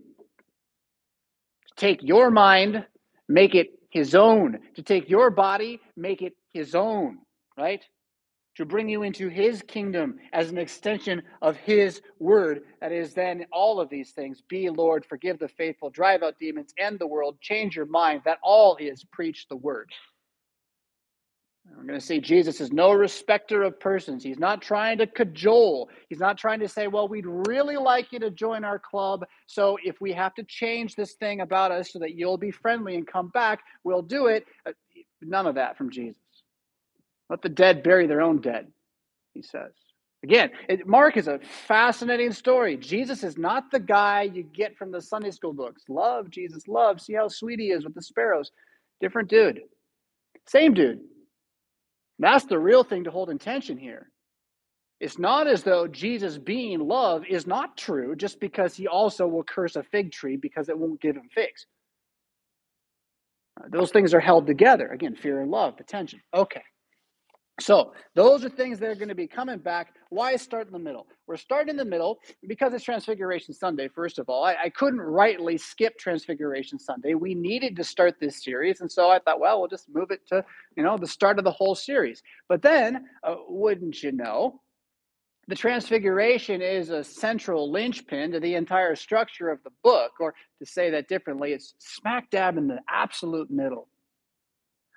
To 1.69 1.75
take 1.77 2.03
your 2.03 2.31
mind, 2.31 2.87
make 3.29 3.55
it 3.55 3.69
his 3.91 4.15
own. 4.15 4.59
To 4.75 4.83
take 4.83 5.09
your 5.09 5.31
body, 5.31 5.81
make 5.97 6.23
it 6.23 6.35
his 6.53 6.75
own, 6.75 7.19
right? 7.57 7.83
to 8.57 8.65
bring 8.65 8.89
you 8.89 9.03
into 9.03 9.29
his 9.29 9.63
kingdom 9.63 10.19
as 10.33 10.51
an 10.51 10.59
extension 10.59 11.23
of 11.43 11.57
his 11.57 12.01
word. 12.19 12.63
That 12.81 12.91
is, 12.91 13.13
then 13.13 13.45
all 13.53 13.79
of 13.81 13.91
these 13.91 14.13
things 14.13 14.43
be 14.49 14.71
Lord, 14.71 15.05
forgive 15.05 15.39
the 15.39 15.49
faithful, 15.49 15.91
drive 15.91 16.23
out 16.23 16.39
demons, 16.39 16.73
end 16.79 16.99
the 16.99 17.07
world, 17.07 17.39
change 17.41 17.77
your 17.77 17.87
mind. 17.87 18.23
That 18.25 18.39
all 18.43 18.77
is 18.77 19.05
preach 19.13 19.47
the 19.49 19.57
word. 19.57 19.91
We're 21.71 21.85
going 21.85 22.01
to 22.01 22.05
see 22.05 22.21
Jesus 22.21 22.61
is 22.61 22.73
no 22.73 22.93
respecter 22.93 23.63
of 23.63 23.79
persons. 23.79 24.23
He's 24.23 24.39
not 24.39 24.63
trying 24.63 24.99
to 24.99 25.07
cajole. 25.07 25.89
He's 26.09 26.19
not 26.19 26.39
trying 26.39 26.61
to 26.61 26.69
say, 26.69 26.87
well, 26.87 27.07
we'd 27.07 27.27
really 27.27 27.77
like 27.77 28.13
you 28.13 28.19
to 28.21 28.31
join 28.31 28.65
our 28.65 28.79
club. 28.79 29.25
So 29.47 29.79
if 29.85 30.01
we 30.01 30.13
have 30.13 30.35
to 30.35 30.45
change 30.45 30.97
this 30.97 31.15
thing 31.15 31.43
about 31.43 31.71
us 31.71 31.93
so 31.93 31.99
that 32.01 32.15
you'll 32.15 32.39
be 32.39 32.51
friendly 32.51 32.97
and 32.97 33.07
come 33.07 33.29
back, 33.29 33.61
we'll 33.85 34.03
do 34.03 34.27
it. 34.27 34.45
Uh, 34.67 34.73
none 35.23 35.47
of 35.47 35.55
that 35.57 35.77
from 35.77 35.91
Jesus. 35.91 36.17
Let 37.29 37.43
the 37.43 37.49
dead 37.49 37.83
bury 37.83 38.07
their 38.07 38.23
own 38.23 38.41
dead, 38.41 38.69
he 39.35 39.43
says. 39.43 39.73
Again, 40.23 40.51
it, 40.69 40.87
Mark 40.87 41.17
is 41.17 41.29
a 41.29 41.39
fascinating 41.67 42.33
story. 42.33 42.77
Jesus 42.77 43.23
is 43.23 43.37
not 43.37 43.71
the 43.71 43.79
guy 43.81 44.23
you 44.23 44.43
get 44.43 44.77
from 44.77 44.91
the 44.91 45.01
Sunday 45.01 45.31
school 45.31 45.53
books. 45.53 45.85
Love 45.89 46.31
Jesus, 46.31 46.67
love. 46.67 47.01
See 47.01 47.13
how 47.13 47.29
sweet 47.29 47.61
he 47.61 47.71
is 47.71 47.85
with 47.85 47.95
the 47.95 48.03
sparrows. 48.03 48.51
Different 49.01 49.29
dude. 49.29 49.61
Same 50.47 50.75
dude. 50.75 51.01
That's 52.19 52.45
the 52.47 52.59
real 52.59 52.85
thing 52.85 53.05
to 53.05 53.11
hold 53.11 53.31
in 53.31 53.39
tension 53.39 53.77
here. 53.79 54.11
It's 55.01 55.19
not 55.19 55.47
as 55.47 55.63
though 55.63 55.87
Jesus 55.87 56.39
being 56.39 56.81
love 56.81 57.25
is 57.29 57.47
not 57.47 57.77
true 57.77 58.17
just 58.17 58.41
because 58.41 58.75
he 58.75 58.87
also 58.87 59.27
will 59.27 59.45
curse 59.45 59.77
a 59.77 59.83
fig 59.83 60.11
tree 60.11 60.37
because 60.37 60.69
it 60.71 60.79
won't 60.79 61.01
give 61.03 61.17
him 61.17 61.29
figs. 61.35 61.67
Uh, 63.61 63.69
those 63.71 63.91
things 63.91 64.15
are 64.15 64.21
held 64.21 64.47
together. 64.47 64.89
Again, 64.89 65.15
fear 65.15 65.41
and 65.43 65.51
love, 65.51 65.77
the 65.77 65.85
tension. 65.85 66.21
Okay. 66.35 66.63
So 67.61 67.93
those 68.15 68.45
are 68.45 68.49
things 68.49 68.79
that 68.79 68.89
are 68.91 68.95
going 68.95 69.09
to 69.09 69.15
be 69.15 69.27
coming 69.27 69.59
back. 69.59 69.95
Why 70.11 70.37
start 70.37 70.69
in 70.69 70.73
the 70.73 70.79
middle? 70.79 71.07
We're 71.27 71.37
starting 71.37 71.71
in 71.71 71.77
the 71.77 71.85
middle 71.85 72.21
because 72.47 72.73
it's 72.73 72.85
Transfiguration 72.85 73.53
Sunday, 73.55 73.89
first 73.89 74.19
of 74.19 74.29
all. 74.29 74.45
I, 74.45 74.57
I, 74.65 74.69
couldn't 74.71 75.01
rightly 75.01 75.59
skip 75.59 75.99
Transfiguration 75.99 76.79
Sunday. 76.79 77.15
We 77.15 77.35
needed 77.35 77.75
to 77.77 77.85
start 77.85 78.21
this 78.21 78.45
series. 78.45 78.81
And 78.81 78.91
so 78.91 79.11
I 79.11 79.19
thought, 79.19 79.41
well, 79.41 79.59
we'll 79.59 79.69
just 79.69 79.89
move 79.93 80.13
it 80.13 80.21
to, 80.29 80.45
you 80.77 80.85
know, 80.85 80.97
the 80.97 81.09
start 81.09 81.39
of 81.39 81.45
the 81.45 81.51
whole 81.51 81.75
series. 81.75 82.23
But 82.49 82.63
then, 82.63 83.07
uh, 83.25 83.35
wouldn't 83.49 84.03
you 84.03 84.13
know, 84.13 84.61
the 85.49 85.57
Transfiguration 85.57 86.63
is 86.63 86.91
a 86.91 87.03
central 87.03 87.71
linchpin 87.71 88.33
to 88.33 88.41
the 88.41 88.55
entire 88.55 88.95
structure 88.95 89.49
of 89.49 89.63
the 89.65 89.71
book, 89.83 90.13
or 90.21 90.35
to 90.61 90.67
say 90.67 90.91
that 90.91 91.09
differently, 91.09 91.53
it's 91.53 91.75
smack 91.79 92.31
dab 92.31 92.59
in 92.59 92.69
the 92.69 92.81
absolute 92.89 93.51
middle 93.51 93.89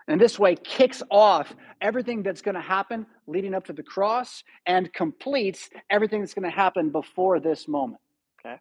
and 0.10 0.20
this 0.20 0.40
way 0.40 0.56
kicks 0.56 1.04
off 1.12 1.56
everything 1.82 2.24
that's 2.24 2.42
going 2.42 2.56
to 2.56 2.62
happen 2.62 3.06
leading 3.28 3.54
up 3.54 3.66
to 3.66 3.74
the 3.74 3.84
cross 3.84 4.44
and 4.66 4.92
completes 4.92 5.70
everything 5.90 6.20
that's 6.20 6.34
going 6.34 6.50
to 6.50 6.56
happen 6.56 6.90
before 6.90 7.40
this 7.40 7.68
moment. 7.68 8.02
Okay? 8.40 8.56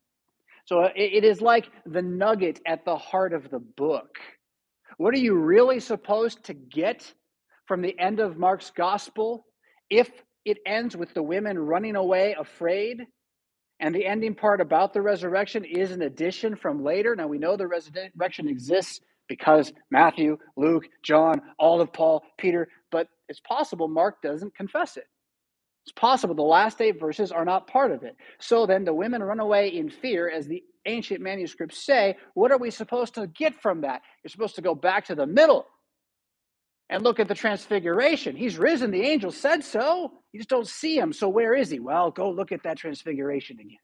So 0.67 0.85
uh, 0.85 0.91
it, 0.95 1.15
it 1.15 1.25
is 1.25 1.41
like 1.41 1.71
the 1.87 2.03
nugget 2.03 2.61
at 2.67 2.85
the 2.85 2.97
heart 2.97 3.33
of 3.33 3.51
the 3.51 3.59
book. 3.59 4.19
What 4.99 5.15
are 5.15 5.19
you 5.19 5.35
really 5.35 5.81
supposed 5.81 6.45
to 6.45 6.55
get 6.55 7.13
from 7.67 7.81
the 7.81 7.99
end 7.99 8.21
of 8.21 8.37
Mark's 8.37 8.71
gospel 8.71 9.47
if 9.89 10.11
it 10.45 10.59
ends 10.67 10.97
with 10.97 11.15
the 11.15 11.23
women 11.23 11.59
running 11.59 11.97
away 11.97 12.37
afraid? 12.39 13.07
And 13.81 13.95
the 13.95 14.05
ending 14.05 14.35
part 14.35 14.61
about 14.61 14.93
the 14.93 15.01
resurrection 15.01 15.65
is 15.65 15.93
an 15.93 16.03
addition 16.03 16.57
from 16.57 16.83
later. 16.83 17.15
Now 17.17 17.29
we 17.29 17.39
know 17.39 17.57
the 17.57 17.69
resurrection 17.69 18.49
exists 18.49 19.01
because 19.29 19.73
Matthew, 19.91 20.39
Luke, 20.57 20.85
John, 21.03 21.43
all 21.59 21.81
of 21.81 21.93
Paul, 21.93 22.23
Peter, 22.39 22.69
but 22.91 23.09
it's 23.29 23.41
possible 23.41 23.89
Mark 23.89 24.23
doesn't 24.23 24.55
confess 24.57 24.97
it. 24.97 25.05
It's 25.85 25.93
possible 25.93 26.35
the 26.35 26.43
last 26.43 26.81
eight 26.81 27.01
verses 27.01 27.33
are 27.33 27.45
not 27.45 27.67
part 27.67 27.93
of 27.93 28.03
it. 28.03 28.17
So 28.41 28.67
then 28.67 28.85
the 28.85 28.95
women 28.95 29.23
run 29.23 29.41
away 29.41 29.69
in 29.69 29.89
fear, 29.91 30.29
as 30.29 30.47
the 30.47 30.63
ancient 30.87 31.21
manuscripts 31.21 31.85
say. 31.85 32.17
What 32.35 32.53
are 32.53 32.59
we 32.59 32.71
supposed 32.71 33.15
to 33.15 33.27
get 33.27 33.55
from 33.61 33.83
that? 33.83 34.03
You're 34.23 34.31
supposed 34.31 34.57
to 34.57 34.63
go 34.63 34.75
back 34.75 35.07
to 35.07 35.15
the 35.15 35.27
middle 35.27 35.67
and 36.91 37.03
look 37.03 37.21
at 37.21 37.29
the 37.29 37.35
transfiguration. 37.35 38.37
He's 38.37 38.59
risen. 38.59 38.91
The 38.91 39.03
angel 39.03 39.33
said 39.33 39.65
so. 39.65 40.13
You 40.33 40.41
just 40.41 40.51
don't 40.51 40.69
see 40.69 40.99
him. 40.99 41.13
So 41.13 41.29
where 41.29 41.55
is 41.55 41.71
he? 41.71 41.81
Well, 41.81 42.11
go 42.11 42.31
look 42.31 42.53
at 42.53 42.63
that 42.65 42.79
transfiguration 42.79 43.59
again. 43.61 43.79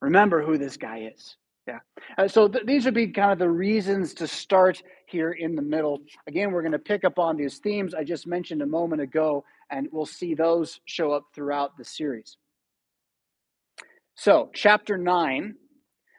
Remember 0.00 0.42
who 0.42 0.58
this 0.58 0.76
guy 0.76 1.10
is. 1.14 1.36
Yeah. 1.70 1.78
Uh, 2.18 2.26
so 2.26 2.48
th- 2.48 2.66
these 2.66 2.84
would 2.84 2.94
be 2.94 3.06
kind 3.06 3.30
of 3.30 3.38
the 3.38 3.48
reasons 3.48 4.12
to 4.14 4.26
start 4.26 4.82
here 5.06 5.30
in 5.30 5.54
the 5.54 5.62
middle. 5.62 6.00
Again, 6.26 6.50
we're 6.50 6.62
going 6.62 6.72
to 6.72 6.80
pick 6.80 7.04
up 7.04 7.20
on 7.20 7.36
these 7.36 7.58
themes 7.58 7.94
I 7.94 8.02
just 8.02 8.26
mentioned 8.26 8.60
a 8.60 8.66
moment 8.66 9.00
ago, 9.00 9.44
and 9.70 9.86
we'll 9.92 10.04
see 10.04 10.34
those 10.34 10.80
show 10.86 11.12
up 11.12 11.26
throughout 11.32 11.76
the 11.78 11.84
series. 11.84 12.36
So, 14.16 14.50
chapter 14.52 14.98
9, 14.98 15.54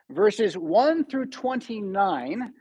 verses 0.09 0.57
1 0.57 1.05
through 1.05 1.25
29 1.27 2.53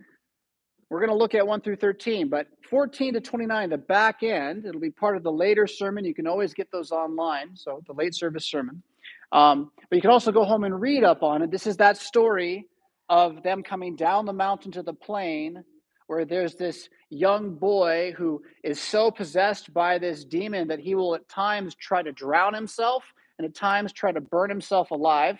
we're 0.90 0.98
going 0.98 1.10
to 1.10 1.16
look 1.16 1.36
at 1.36 1.46
1 1.46 1.60
through 1.60 1.76
13, 1.76 2.28
but 2.28 2.48
14 2.68 3.14
to 3.14 3.20
29, 3.20 3.70
the 3.70 3.78
back 3.78 4.24
end, 4.24 4.66
it'll 4.66 4.80
be 4.80 4.90
part 4.90 5.16
of 5.16 5.22
the 5.22 5.30
later 5.30 5.68
sermon. 5.68 6.04
You 6.04 6.14
can 6.14 6.26
always 6.26 6.52
get 6.52 6.72
those 6.72 6.90
online, 6.90 7.54
so 7.54 7.80
the 7.86 7.92
late 7.92 8.12
service 8.12 8.50
sermon. 8.50 8.82
Um, 9.30 9.70
but 9.88 9.94
you 9.94 10.02
can 10.02 10.10
also 10.10 10.32
go 10.32 10.44
home 10.44 10.64
and 10.64 10.80
read 10.80 11.04
up 11.04 11.22
on 11.22 11.42
it. 11.42 11.52
This 11.52 11.68
is 11.68 11.76
that 11.76 11.96
story 11.96 12.66
of 13.10 13.42
them 13.42 13.62
coming 13.62 13.96
down 13.96 14.24
the 14.24 14.32
mountain 14.32 14.70
to 14.72 14.82
the 14.82 14.94
plain 14.94 15.62
where 16.06 16.24
there's 16.24 16.54
this 16.54 16.88
young 17.10 17.54
boy 17.54 18.14
who 18.16 18.42
is 18.64 18.80
so 18.80 19.10
possessed 19.10 19.74
by 19.74 19.98
this 19.98 20.24
demon 20.24 20.68
that 20.68 20.80
he 20.80 20.94
will 20.94 21.14
at 21.14 21.28
times 21.28 21.74
try 21.74 22.02
to 22.02 22.12
drown 22.12 22.54
himself 22.54 23.04
and 23.38 23.44
at 23.46 23.54
times 23.54 23.92
try 23.92 24.10
to 24.10 24.20
burn 24.20 24.48
himself 24.48 24.92
alive. 24.92 25.38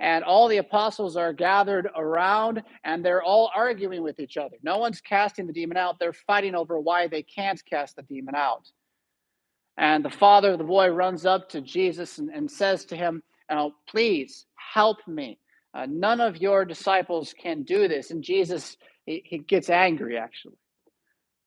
And 0.00 0.24
all 0.24 0.48
the 0.48 0.56
apostles 0.56 1.16
are 1.16 1.32
gathered 1.32 1.88
around 1.96 2.62
and 2.84 3.04
they're 3.04 3.22
all 3.22 3.50
arguing 3.54 4.02
with 4.02 4.18
each 4.18 4.36
other. 4.36 4.56
No 4.62 4.78
one's 4.78 5.00
casting 5.00 5.46
the 5.46 5.52
demon 5.52 5.76
out, 5.76 5.98
they're 5.98 6.12
fighting 6.12 6.54
over 6.54 6.80
why 6.80 7.06
they 7.08 7.22
can't 7.22 7.64
cast 7.64 7.96
the 7.96 8.02
demon 8.02 8.34
out. 8.34 8.70
And 9.76 10.04
the 10.04 10.10
father 10.10 10.52
of 10.52 10.58
the 10.58 10.64
boy 10.64 10.88
runs 10.88 11.26
up 11.26 11.48
to 11.50 11.60
Jesus 11.60 12.18
and, 12.18 12.28
and 12.28 12.50
says 12.50 12.84
to 12.86 12.96
him, 12.96 13.22
oh, 13.50 13.72
Please 13.88 14.46
help 14.56 14.98
me. 15.06 15.38
Uh, 15.74 15.86
none 15.88 16.20
of 16.20 16.36
your 16.36 16.64
disciples 16.64 17.34
can 17.40 17.62
do 17.62 17.88
this. 17.88 18.10
And 18.10 18.22
Jesus 18.22 18.76
he, 19.06 19.22
he 19.24 19.38
gets 19.38 19.70
angry, 19.70 20.16
actually. 20.18 20.56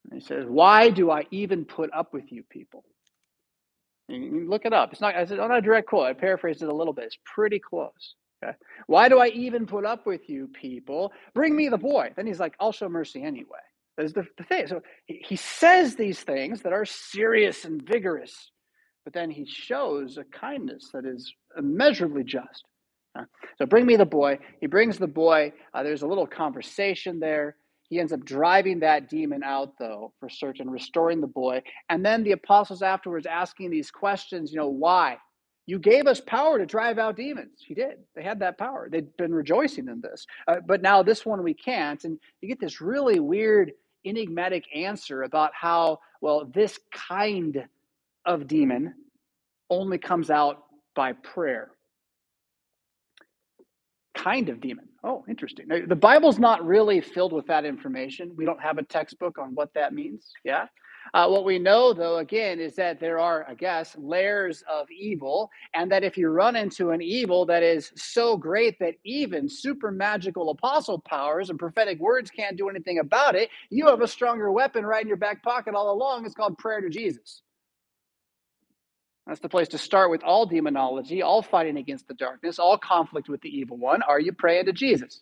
And 0.10 0.22
he 0.22 0.26
says, 0.26 0.46
Why 0.48 0.90
do 0.90 1.12
I 1.12 1.26
even 1.32 1.66
put 1.66 1.90
up 1.94 2.14
with 2.14 2.32
you 2.32 2.44
people? 2.50 2.84
And 4.10 4.24
You 4.24 4.50
look 4.50 4.66
it 4.66 4.74
up. 4.74 4.92
It's 4.92 5.02
not, 5.02 5.16
it's 5.16 5.32
not 5.32 5.56
a 5.56 5.62
direct 5.62 5.88
quote. 5.88 6.08
I 6.08 6.14
paraphrased 6.14 6.62
it 6.62 6.70
a 6.70 6.74
little 6.76 6.94
bit. 6.94 7.06
It's 7.06 7.18
pretty 7.26 7.60
close. 7.60 8.16
Okay. 8.44 8.56
Why 8.88 9.10
do 9.10 9.20
I 9.20 9.28
even 9.30 9.66
put 9.66 9.86
up 9.86 10.06
with 10.06 10.30
you 10.30 10.48
people? 10.48 11.12
Bring 11.34 11.56
me 11.56 11.70
the 11.70 11.78
boy. 11.78 12.12
Then 12.16 12.28
he's 12.28 12.40
like, 12.40 12.56
I'll 12.60 12.74
show 12.74 12.90
mercy 12.90 13.24
anyway. 13.24 13.60
That's 13.98 14.14
the, 14.14 14.28
the 14.38 14.44
thing. 14.44 14.68
So 14.68 14.82
he, 15.06 15.24
he 15.28 15.36
says 15.38 15.96
these 15.96 16.20
things 16.20 16.62
that 16.62 16.74
are 16.74 16.86
serious 16.86 17.64
and 17.64 17.82
vigorous, 17.82 18.52
but 19.06 19.14
then 19.14 19.32
he 19.32 19.46
shows 19.46 20.18
a 20.18 20.26
kindness 20.26 20.90
that 20.94 21.06
is 21.06 21.34
immeasurably 21.58 22.26
just. 22.26 22.66
So 23.58 23.66
bring 23.66 23.86
me 23.86 23.96
the 23.96 24.06
boy. 24.06 24.40
He 24.60 24.68
brings 24.68 24.98
the 24.98 25.08
boy. 25.08 25.54
Uh, 25.74 25.84
there's 25.84 26.02
a 26.02 26.08
little 26.08 26.28
conversation 26.28 27.20
there. 27.20 27.56
He 27.90 28.00
ends 28.00 28.12
up 28.12 28.26
driving 28.26 28.80
that 28.80 29.10
demon 29.10 29.44
out, 29.44 29.74
though, 29.80 30.12
for 30.20 30.28
certain, 30.28 30.70
restoring 30.70 31.22
the 31.22 31.28
boy. 31.28 31.62
And 31.90 32.04
then 32.04 32.24
the 32.24 32.32
apostles 32.32 32.82
afterwards 32.82 33.28
asking 33.28 33.70
these 33.70 33.92
questions, 33.92 34.52
you 34.52 34.58
know, 34.58 34.68
why? 34.68 35.18
You 35.68 35.80
gave 35.80 36.08
us 36.08 36.20
power 36.20 36.58
to 36.58 36.66
drive 36.66 36.98
out 36.98 37.16
demons. 37.16 37.64
He 37.66 37.74
did. 37.74 37.98
They 38.16 38.24
had 38.24 38.40
that 38.40 38.58
power. 38.58 38.88
They'd 38.92 39.16
been 39.18 39.34
rejoicing 39.34 39.88
in 39.88 40.02
this. 40.02 40.26
Uh, 40.48 40.58
but 40.66 40.82
now 40.82 41.04
this 41.04 41.26
one 41.26 41.42
we 41.44 41.54
can't. 41.54 42.04
And 42.04 42.20
you 42.42 42.48
get 42.48 42.60
this 42.60 42.82
really 42.82 43.20
weird, 43.20 43.72
enigmatic 44.04 44.66
answer 44.76 45.24
about 45.24 45.52
how, 45.54 46.00
well, 46.22 46.46
this 46.54 46.80
kind 46.92 47.66
of 48.26 48.48
demon 48.48 48.94
only 49.70 49.98
comes 49.98 50.30
out 50.30 50.66
by 50.96 51.14
prayer 51.14 51.75
kind 54.26 54.50
of 54.50 54.60
demon. 54.60 54.88
Oh, 55.04 55.24
interesting. 55.30 55.68
Now, 55.68 55.82
the 55.88 55.96
Bible's 55.96 56.40
not 56.40 56.66
really 56.66 57.00
filled 57.00 57.32
with 57.32 57.46
that 57.46 57.64
information. 57.64 58.34
We 58.36 58.46
don't 58.46 58.62
have 58.62 58.80
a 58.80 58.84
textbook 58.84 59.38
on 59.38 59.54
what 59.54 59.72
that 59.76 59.94
means. 59.94 60.32
Yeah. 60.44 60.66
Uh, 61.14 61.28
what 61.28 61.46
we 61.46 61.60
know, 61.60 61.94
though, 61.94 62.18
again, 62.18 62.60
is 62.60 62.76
that 62.76 63.00
there 63.00 63.20
are, 63.20 63.46
I 63.48 63.54
guess, 63.54 63.96
layers 63.96 64.64
of 64.68 64.90
evil, 64.90 65.52
and 65.76 65.92
that 65.92 66.04
if 66.04 66.18
you 66.18 66.30
run 66.30 66.56
into 66.56 66.90
an 66.90 67.04
evil 67.04 67.46
that 67.46 67.62
is 67.62 67.92
so 67.96 68.36
great 68.36 68.80
that 68.80 68.96
even 69.06 69.48
super 69.48 69.92
magical 69.92 70.50
apostle 70.50 71.00
powers 71.08 71.52
and 71.52 71.60
prophetic 71.60 72.00
words 72.00 72.32
can't 72.32 72.58
do 72.58 72.68
anything 72.68 72.98
about 72.98 73.36
it, 73.36 73.50
you 73.70 73.86
have 73.86 74.02
a 74.02 74.08
stronger 74.08 74.52
weapon 74.52 74.84
right 74.84 75.04
in 75.04 75.08
your 75.08 75.18
back 75.18 75.44
pocket 75.44 75.76
all 75.76 75.92
along. 75.92 76.26
It's 76.26 76.34
called 76.34 76.58
prayer 76.58 76.82
to 76.82 76.90
Jesus. 76.90 77.44
That's 79.28 79.40
the 79.40 79.50
place 79.50 79.70
to 79.70 79.78
start 79.78 80.12
with 80.12 80.24
all 80.24 80.46
demonology, 80.46 81.22
all 81.22 81.42
fighting 81.42 81.78
against 81.78 82.08
the 82.08 82.14
darkness, 82.14 82.60
all 82.60 82.78
conflict 82.78 83.28
with 83.28 83.42
the 83.42 83.50
evil 83.50 83.78
one. 83.78 84.04
Are 84.04 84.20
you 84.20 84.32
praying 84.32 84.66
to 84.66 84.72
Jesus? 84.72 85.22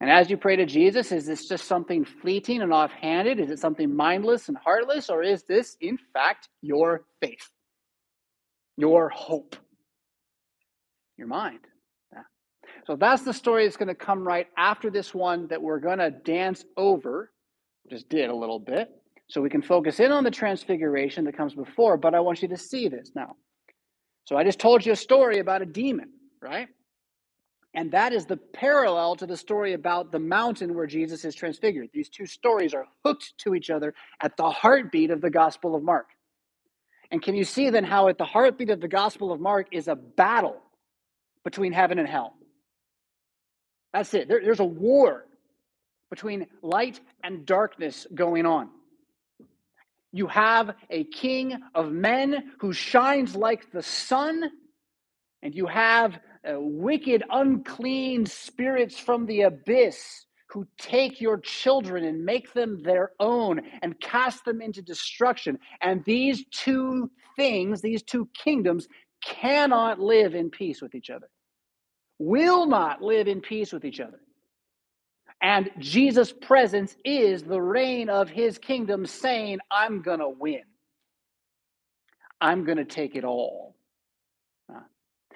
And 0.00 0.10
as 0.10 0.28
you 0.28 0.36
pray 0.36 0.56
to 0.56 0.66
Jesus, 0.66 1.12
is 1.12 1.24
this 1.24 1.48
just 1.48 1.66
something 1.66 2.04
fleeting 2.04 2.62
and 2.62 2.72
offhanded? 2.72 3.40
Is 3.40 3.50
it 3.50 3.58
something 3.58 3.94
mindless 3.94 4.48
and 4.48 4.56
heartless? 4.56 5.08
Or 5.08 5.22
is 5.22 5.44
this, 5.44 5.76
in 5.80 5.98
fact, 6.12 6.48
your 6.60 7.04
faith, 7.20 7.48
your 8.76 9.08
hope, 9.08 9.56
your 11.16 11.28
mind? 11.28 11.60
So 12.86 12.96
that's 12.96 13.22
the 13.22 13.32
story 13.32 13.64
that's 13.64 13.78
going 13.78 13.88
to 13.88 13.94
come 13.94 14.26
right 14.26 14.46
after 14.58 14.90
this 14.90 15.14
one 15.14 15.46
that 15.48 15.62
we're 15.62 15.78
going 15.78 16.00
to 16.00 16.10
dance 16.10 16.62
over. 16.76 17.30
Just 17.88 18.08
did 18.10 18.28
a 18.28 18.34
little 18.34 18.58
bit. 18.58 18.90
So 19.34 19.40
we 19.40 19.50
can 19.50 19.62
focus 19.62 19.98
in 19.98 20.12
on 20.12 20.22
the 20.22 20.30
transfiguration 20.30 21.24
that 21.24 21.36
comes 21.36 21.54
before, 21.54 21.96
but 21.96 22.14
I 22.14 22.20
want 22.20 22.40
you 22.40 22.46
to 22.46 22.56
see 22.56 22.86
this 22.86 23.10
now. 23.16 23.34
So 24.26 24.36
I 24.36 24.44
just 24.44 24.60
told 24.60 24.86
you 24.86 24.92
a 24.92 24.96
story 24.96 25.40
about 25.40 25.60
a 25.60 25.66
demon, 25.66 26.10
right? 26.40 26.68
And 27.74 27.90
that 27.90 28.12
is 28.12 28.26
the 28.26 28.36
parallel 28.36 29.16
to 29.16 29.26
the 29.26 29.36
story 29.36 29.72
about 29.72 30.12
the 30.12 30.20
mountain 30.20 30.72
where 30.76 30.86
Jesus 30.86 31.24
is 31.24 31.34
transfigured. 31.34 31.88
These 31.92 32.10
two 32.10 32.26
stories 32.26 32.74
are 32.74 32.86
hooked 33.04 33.36
to 33.38 33.56
each 33.56 33.70
other 33.70 33.92
at 34.22 34.36
the 34.36 34.48
heartbeat 34.48 35.10
of 35.10 35.20
the 35.20 35.30
Gospel 35.30 35.74
of 35.74 35.82
Mark. 35.82 36.06
And 37.10 37.20
can 37.20 37.34
you 37.34 37.42
see 37.42 37.70
then 37.70 37.82
how 37.82 38.06
at 38.06 38.18
the 38.18 38.24
heartbeat 38.24 38.70
of 38.70 38.80
the 38.80 38.86
Gospel 38.86 39.32
of 39.32 39.40
Mark 39.40 39.66
is 39.72 39.88
a 39.88 39.96
battle 39.96 40.62
between 41.42 41.72
heaven 41.72 41.98
and 41.98 42.06
hell? 42.06 42.34
That's 43.92 44.14
it. 44.14 44.28
There, 44.28 44.40
there's 44.44 44.60
a 44.60 44.64
war 44.64 45.26
between 46.08 46.46
light 46.62 47.00
and 47.24 47.44
darkness 47.44 48.06
going 48.14 48.46
on. 48.46 48.68
You 50.14 50.28
have 50.28 50.76
a 50.90 51.02
king 51.02 51.60
of 51.74 51.90
men 51.90 52.52
who 52.60 52.72
shines 52.72 53.34
like 53.34 53.72
the 53.72 53.82
sun, 53.82 54.48
and 55.42 55.52
you 55.52 55.66
have 55.66 56.14
uh, 56.48 56.54
wicked, 56.60 57.24
unclean 57.28 58.24
spirits 58.26 58.96
from 58.96 59.26
the 59.26 59.40
abyss 59.40 60.24
who 60.50 60.68
take 60.78 61.20
your 61.20 61.38
children 61.38 62.04
and 62.04 62.24
make 62.24 62.52
them 62.52 62.80
their 62.84 63.10
own 63.18 63.60
and 63.82 64.00
cast 64.00 64.44
them 64.44 64.62
into 64.62 64.82
destruction. 64.82 65.58
And 65.80 66.04
these 66.04 66.44
two 66.52 67.10
things, 67.34 67.82
these 67.82 68.04
two 68.04 68.28
kingdoms, 68.40 68.86
cannot 69.24 69.98
live 69.98 70.36
in 70.36 70.48
peace 70.48 70.80
with 70.80 70.94
each 70.94 71.10
other, 71.10 71.28
will 72.20 72.66
not 72.66 73.02
live 73.02 73.26
in 73.26 73.40
peace 73.40 73.72
with 73.72 73.84
each 73.84 73.98
other. 73.98 74.20
And 75.42 75.70
Jesus' 75.78 76.32
presence 76.32 76.96
is 77.04 77.42
the 77.42 77.60
reign 77.60 78.08
of 78.08 78.30
his 78.30 78.58
kingdom, 78.58 79.04
saying, 79.06 79.58
I'm 79.70 80.00
going 80.00 80.20
to 80.20 80.28
win. 80.28 80.62
I'm 82.40 82.64
going 82.64 82.78
to 82.78 82.84
take 82.84 83.14
it 83.14 83.24
all. 83.24 83.76
Uh, 84.72 84.80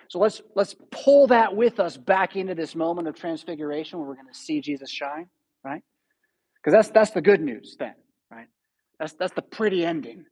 so 0.08 0.18
let's 0.18 0.40
let's 0.54 0.74
pull 0.90 1.26
that 1.28 1.54
with 1.54 1.80
us 1.80 1.96
back 1.96 2.36
into 2.36 2.54
this 2.54 2.74
moment 2.74 3.08
of 3.08 3.16
transfiguration 3.16 3.98
where 3.98 4.08
we're 4.08 4.14
going 4.14 4.32
to 4.32 4.38
see 4.38 4.60
Jesus 4.60 4.90
shine, 4.90 5.28
right? 5.64 5.82
Because 6.56 6.72
that's 6.72 6.90
that's 6.90 7.10
the 7.12 7.22
good 7.22 7.40
news 7.40 7.76
then, 7.78 7.94
right? 8.30 8.48
That's 8.98 9.12
that's 9.14 9.34
the 9.34 9.42
pretty 9.42 9.84
ending. 9.84 10.24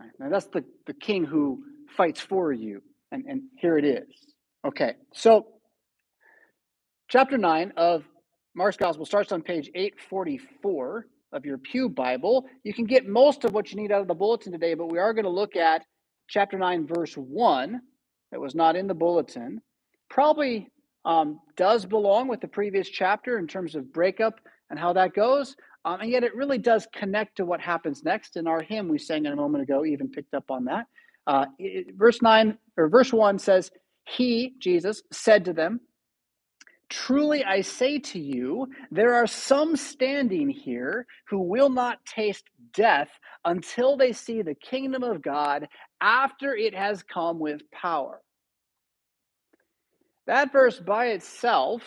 Right? 0.00 0.10
Now 0.18 0.28
that's 0.28 0.46
the, 0.46 0.64
the 0.86 0.94
king 0.94 1.24
who 1.24 1.64
fights 1.96 2.20
for 2.20 2.52
you. 2.52 2.82
And, 3.12 3.24
and 3.26 3.42
here 3.56 3.78
it 3.78 3.84
is. 3.84 4.08
Okay, 4.66 4.94
so 5.12 5.46
chapter 7.08 7.38
9 7.38 7.74
of 7.76 8.02
Mark's 8.56 8.76
Gospel 8.76 9.04
starts 9.04 9.32
on 9.32 9.42
page 9.42 9.68
844 9.74 11.06
of 11.32 11.44
your 11.44 11.58
Pew 11.58 11.88
Bible. 11.88 12.46
You 12.62 12.72
can 12.72 12.84
get 12.84 13.06
most 13.06 13.44
of 13.44 13.52
what 13.52 13.72
you 13.72 13.76
need 13.76 13.90
out 13.90 14.00
of 14.00 14.06
the 14.06 14.14
bulletin 14.14 14.52
today, 14.52 14.74
but 14.74 14.92
we 14.92 14.98
are 14.98 15.12
going 15.12 15.24
to 15.24 15.30
look 15.30 15.56
at 15.56 15.84
chapter 16.28 16.56
9, 16.56 16.86
verse 16.86 17.14
1, 17.14 17.80
that 18.30 18.40
was 18.40 18.54
not 18.54 18.76
in 18.76 18.86
the 18.86 18.94
bulletin. 18.94 19.60
Probably 20.08 20.68
um, 21.04 21.40
does 21.56 21.84
belong 21.84 22.28
with 22.28 22.40
the 22.40 22.48
previous 22.48 22.88
chapter 22.88 23.38
in 23.38 23.48
terms 23.48 23.74
of 23.74 23.92
breakup 23.92 24.38
and 24.70 24.78
how 24.78 24.92
that 24.92 25.14
goes. 25.14 25.56
Um, 25.84 26.00
and 26.00 26.10
yet 26.10 26.22
it 26.22 26.34
really 26.36 26.58
does 26.58 26.86
connect 26.94 27.36
to 27.38 27.44
what 27.44 27.60
happens 27.60 28.04
next. 28.04 28.36
In 28.36 28.46
our 28.46 28.62
hymn 28.62 28.88
we 28.88 28.98
sang 28.98 29.26
a 29.26 29.34
moment 29.34 29.64
ago, 29.64 29.84
even 29.84 30.08
picked 30.08 30.32
up 30.32 30.50
on 30.50 30.64
that. 30.66 30.86
Uh, 31.26 31.46
it, 31.58 31.96
verse 31.96 32.22
9 32.22 32.56
or 32.76 32.88
verse 32.88 33.12
1 33.12 33.38
says, 33.40 33.72
He, 34.06 34.54
Jesus, 34.60 35.02
said 35.10 35.44
to 35.46 35.52
them, 35.52 35.80
Truly 36.88 37.44
I 37.44 37.62
say 37.62 37.98
to 37.98 38.20
you, 38.20 38.68
there 38.90 39.14
are 39.14 39.26
some 39.26 39.76
standing 39.76 40.48
here 40.48 41.06
who 41.28 41.40
will 41.40 41.70
not 41.70 42.04
taste 42.04 42.44
death 42.74 43.08
until 43.44 43.96
they 43.96 44.12
see 44.12 44.42
the 44.42 44.54
kingdom 44.54 45.02
of 45.02 45.22
God 45.22 45.68
after 46.00 46.54
it 46.54 46.74
has 46.74 47.02
come 47.02 47.38
with 47.38 47.62
power. 47.70 48.20
That 50.26 50.52
verse 50.52 50.78
by 50.78 51.06
itself, 51.08 51.82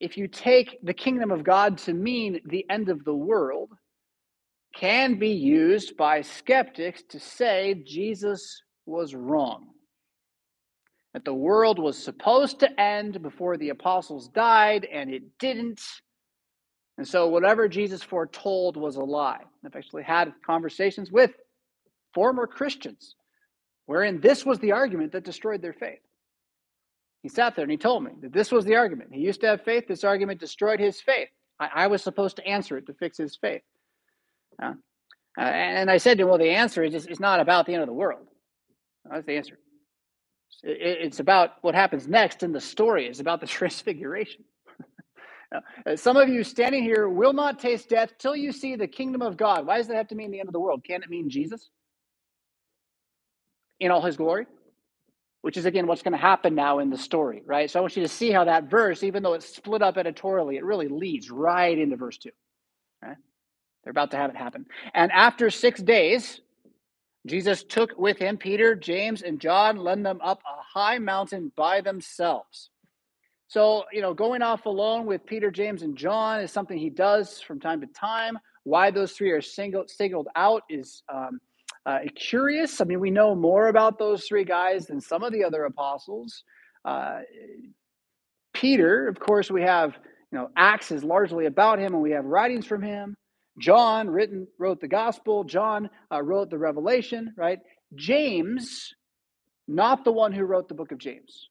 if 0.00 0.16
you 0.16 0.28
take 0.28 0.78
the 0.82 0.94
kingdom 0.94 1.30
of 1.30 1.44
God 1.44 1.78
to 1.78 1.92
mean 1.92 2.40
the 2.46 2.64
end 2.70 2.88
of 2.88 3.04
the 3.04 3.14
world, 3.14 3.70
can 4.74 5.18
be 5.18 5.30
used 5.30 5.96
by 5.96 6.22
skeptics 6.22 7.02
to 7.08 7.18
say 7.18 7.82
Jesus 7.86 8.62
was 8.86 9.14
wrong 9.14 9.68
that 11.14 11.24
the 11.24 11.34
world 11.34 11.78
was 11.78 12.02
supposed 12.02 12.60
to 12.60 12.80
end 12.80 13.22
before 13.22 13.56
the 13.56 13.70
apostles 13.70 14.28
died 14.28 14.84
and 14.84 15.10
it 15.10 15.22
didn't. 15.38 15.80
And 16.98 17.06
so, 17.06 17.28
whatever 17.28 17.68
Jesus 17.68 18.02
foretold 18.02 18.76
was 18.76 18.96
a 18.96 19.00
lie. 19.02 19.40
I've 19.64 19.74
actually 19.74 20.02
had 20.02 20.32
conversations 20.44 21.10
with 21.10 21.32
former 22.14 22.46
Christians 22.46 23.14
wherein 23.86 24.20
this 24.20 24.46
was 24.46 24.58
the 24.60 24.72
argument 24.72 25.12
that 25.12 25.24
destroyed 25.24 25.62
their 25.62 25.72
faith. 25.72 25.98
He 27.22 27.28
sat 27.28 27.56
there 27.56 27.64
and 27.64 27.72
he 27.72 27.76
told 27.76 28.04
me 28.04 28.12
that 28.22 28.32
this 28.32 28.52
was 28.52 28.64
the 28.64 28.76
argument. 28.76 29.10
He 29.12 29.20
used 29.20 29.40
to 29.40 29.48
have 29.48 29.64
faith. 29.64 29.84
This 29.88 30.04
argument 30.04 30.40
destroyed 30.40 30.80
his 30.80 31.00
faith. 31.00 31.28
I, 31.58 31.70
I 31.74 31.86
was 31.88 32.02
supposed 32.02 32.36
to 32.36 32.46
answer 32.46 32.78
it 32.78 32.86
to 32.86 32.94
fix 32.94 33.18
his 33.18 33.36
faith. 33.36 33.62
Uh, 34.62 34.74
and 35.36 35.90
I 35.90 35.96
said 35.98 36.18
to 36.18 36.24
him, 36.24 36.28
well, 36.28 36.38
the 36.38 36.50
answer 36.50 36.82
is 36.82 36.94
it's 37.06 37.20
not 37.20 37.40
about 37.40 37.66
the 37.66 37.74
end 37.74 37.82
of 37.82 37.88
the 37.88 37.94
world. 37.94 38.26
That's 39.10 39.26
the 39.26 39.36
answer. 39.36 39.58
It, 40.62 40.98
it's 41.02 41.20
about 41.20 41.52
what 41.62 41.74
happens 41.74 42.08
next 42.08 42.42
in 42.42 42.52
the 42.52 42.60
story. 42.60 43.06
It's 43.06 43.20
about 43.20 43.40
the 43.40 43.46
transfiguration. 43.58 44.44
Some 45.96 46.16
of 46.16 46.28
you 46.28 46.44
standing 46.44 46.82
here 46.82 47.08
will 47.08 47.32
not 47.32 47.58
taste 47.58 47.88
death 47.88 48.12
till 48.18 48.36
you 48.36 48.52
see 48.52 48.76
the 48.76 48.88
kingdom 48.88 49.22
of 49.22 49.36
God. 49.36 49.66
Why 49.66 49.78
does 49.78 49.88
that 49.88 49.96
have 49.96 50.08
to 50.08 50.14
mean 50.14 50.30
the 50.30 50.40
end 50.40 50.48
of 50.48 50.52
the 50.52 50.60
world? 50.60 50.84
Can 50.84 51.02
it 51.02 51.10
mean 51.10 51.30
Jesus 51.30 51.70
in 53.80 53.90
all 53.90 54.02
his 54.02 54.16
glory? 54.16 54.46
which 55.42 55.56
is 55.56 55.64
again 55.64 55.86
what's 55.86 56.02
going 56.02 56.12
to 56.12 56.18
happen 56.18 56.54
now 56.54 56.78
in 56.80 56.90
the 56.90 56.98
story, 56.98 57.42
right? 57.46 57.70
So 57.70 57.78
I 57.78 57.82
want 57.82 57.96
you 57.96 58.02
to 58.02 58.08
see 58.08 58.30
how 58.30 58.44
that 58.44 58.64
verse, 58.64 59.02
even 59.02 59.22
though 59.22 59.34
it's 59.34 59.54
split 59.56 59.82
up 59.82 59.96
editorially, 59.96 60.56
it 60.56 60.64
really 60.64 60.88
leads 60.88 61.30
right 61.30 61.78
into 61.78 61.96
verse 61.96 62.18
2. 62.18 62.30
Right? 63.02 63.16
They're 63.82 63.90
about 63.90 64.10
to 64.10 64.18
have 64.18 64.30
it 64.30 64.36
happen. 64.36 64.66
And 64.94 65.10
after 65.12 65.48
six 65.50 65.82
days, 65.82 66.40
Jesus 67.26 67.62
took 67.64 67.98
with 67.98 68.18
him 68.18 68.36
Peter, 68.36 68.74
James, 68.74 69.22
and 69.22 69.40
John, 69.40 69.76
led 69.76 70.02
them 70.04 70.20
up 70.22 70.40
a 70.46 70.78
high 70.78 70.98
mountain 70.98 71.52
by 71.56 71.80
themselves. 71.80 72.70
So, 73.48 73.84
you 73.92 74.00
know, 74.00 74.14
going 74.14 74.42
off 74.42 74.66
alone 74.66 75.06
with 75.06 75.26
Peter, 75.26 75.50
James, 75.50 75.82
and 75.82 75.96
John 75.96 76.40
is 76.40 76.52
something 76.52 76.78
he 76.78 76.88
does 76.88 77.40
from 77.40 77.60
time 77.60 77.80
to 77.80 77.86
time. 77.88 78.38
Why 78.64 78.90
those 78.90 79.12
three 79.12 79.30
are 79.32 79.40
singled, 79.42 79.90
singled 79.90 80.28
out 80.36 80.62
is 80.70 81.02
um, 81.12 81.40
uh, 81.84 81.98
curious. 82.14 82.80
I 82.80 82.84
mean, 82.84 83.00
we 83.00 83.10
know 83.10 83.34
more 83.34 83.68
about 83.68 83.98
those 83.98 84.24
three 84.26 84.44
guys 84.44 84.86
than 84.86 85.00
some 85.00 85.22
of 85.22 85.32
the 85.32 85.44
other 85.44 85.64
apostles. 85.64 86.44
Uh, 86.84 87.20
Peter, 88.54 89.08
of 89.08 89.18
course, 89.18 89.50
we 89.50 89.62
have 89.62 89.94
you 90.32 90.38
know 90.38 90.50
Acts 90.56 90.92
is 90.92 91.02
largely 91.02 91.46
about 91.46 91.78
him, 91.78 91.94
and 91.94 92.02
we 92.02 92.12
have 92.12 92.24
writings 92.24 92.66
from 92.66 92.82
him. 92.82 93.16
John 93.60 94.10
written 94.10 94.48
wrote 94.58 94.80
the 94.80 94.88
gospel. 94.88 95.44
John 95.44 95.88
uh, 96.12 96.22
wrote 96.22 96.50
the 96.50 96.58
Revelation. 96.58 97.32
Right? 97.36 97.60
James, 97.94 98.92
not 99.68 100.04
the 100.04 100.12
one 100.12 100.32
who 100.32 100.44
wrote 100.44 100.68
the 100.68 100.74
book 100.74 100.92
of 100.92 100.98
James. 100.98 101.48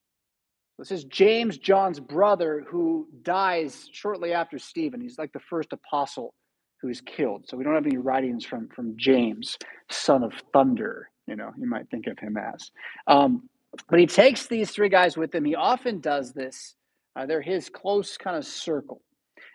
This 0.78 0.92
is 0.92 1.04
James, 1.06 1.58
John's 1.58 2.00
brother, 2.00 2.64
who 2.68 3.08
dies 3.24 3.90
shortly 3.92 4.32
after 4.32 4.58
Stephen. 4.58 5.02
He's 5.02 5.18
like 5.18 5.34
the 5.34 5.42
first 5.42 5.74
apostle 5.74 6.34
who's 6.82 7.02
killed. 7.02 7.46
So 7.48 7.58
we 7.58 7.66
don't 7.66 7.76
have 7.76 7.86
any 7.86 7.98
writings 7.98 8.46
from 8.46 8.70
from 8.70 8.96
James, 8.98 9.58
son 9.92 10.24
of 10.24 10.34
thunder. 10.54 11.10
You 11.28 11.36
know, 11.36 11.52
you 11.58 11.68
might 11.68 11.90
think 11.90 12.08
of 12.08 12.18
him 12.18 12.38
as. 12.38 12.72
Um, 13.08 13.50
but 13.90 14.00
he 14.00 14.08
takes 14.08 14.48
these 14.48 14.72
three 14.72 14.90
guys 14.90 15.18
with 15.18 15.36
him. 15.36 15.46
He 15.46 15.56
often 15.56 16.00
does 16.00 16.34
this. 16.34 16.76
Uh, 17.16 17.26
they're 17.26 17.42
his 17.42 17.70
close 17.70 18.18
kind 18.18 18.38
of 18.38 18.46
circle. 18.46 19.02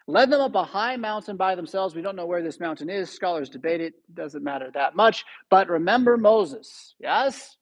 Led 0.07 0.31
them 0.31 0.41
up 0.41 0.55
a 0.55 0.65
high 0.65 0.97
mountain 0.97 1.37
by 1.37 1.55
themselves. 1.55 1.95
We 1.95 2.03
don't 2.03 2.17
know 2.17 2.27
where 2.27 2.43
this 2.43 2.61
mountain 2.61 2.91
is. 2.91 3.11
Scholars 3.11 3.49
debate 3.49 3.81
it. 3.81 3.95
Doesn't 4.15 4.45
matter 4.45 4.71
that 4.75 4.95
much. 4.95 5.25
But 5.51 5.69
remember 5.69 6.17
Moses. 6.17 6.95
Yes? 6.99 7.57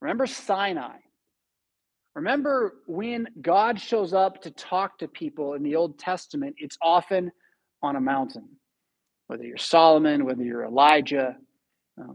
Remember 0.00 0.26
Sinai. 0.26 0.98
Remember 2.14 2.74
when 2.86 3.26
God 3.42 3.80
shows 3.80 4.14
up 4.14 4.42
to 4.42 4.50
talk 4.52 4.98
to 4.98 5.08
people 5.08 5.54
in 5.54 5.64
the 5.64 5.74
Old 5.74 5.98
Testament, 5.98 6.54
it's 6.58 6.78
often 6.80 7.32
on 7.82 7.96
a 7.96 8.00
mountain, 8.00 8.48
whether 9.26 9.42
you're 9.42 9.56
Solomon, 9.56 10.24
whether 10.24 10.44
you're 10.44 10.64
Elijah. 10.64 11.36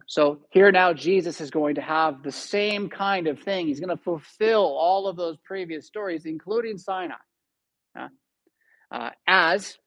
So 0.07 0.39
here 0.49 0.71
now, 0.71 0.93
Jesus 0.93 1.41
is 1.41 1.51
going 1.51 1.75
to 1.75 1.81
have 1.81 2.23
the 2.23 2.31
same 2.31 2.89
kind 2.89 3.27
of 3.27 3.39
thing. 3.39 3.67
He's 3.67 3.79
going 3.81 3.95
to 3.95 4.01
fulfill 4.01 4.63
all 4.63 5.07
of 5.07 5.17
those 5.17 5.35
previous 5.43 5.85
stories, 5.85 6.25
including 6.25 6.77
Sinai, 6.77 7.15
uh, 8.91 9.11
as 9.27 9.77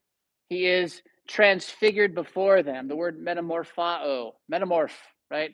he 0.49 0.67
is 0.67 1.03
transfigured 1.29 2.15
before 2.15 2.62
them. 2.62 2.88
The 2.88 2.97
word 2.97 3.19
metamorphao, 3.25 4.33
metamorph, 4.53 4.93
right? 5.31 5.53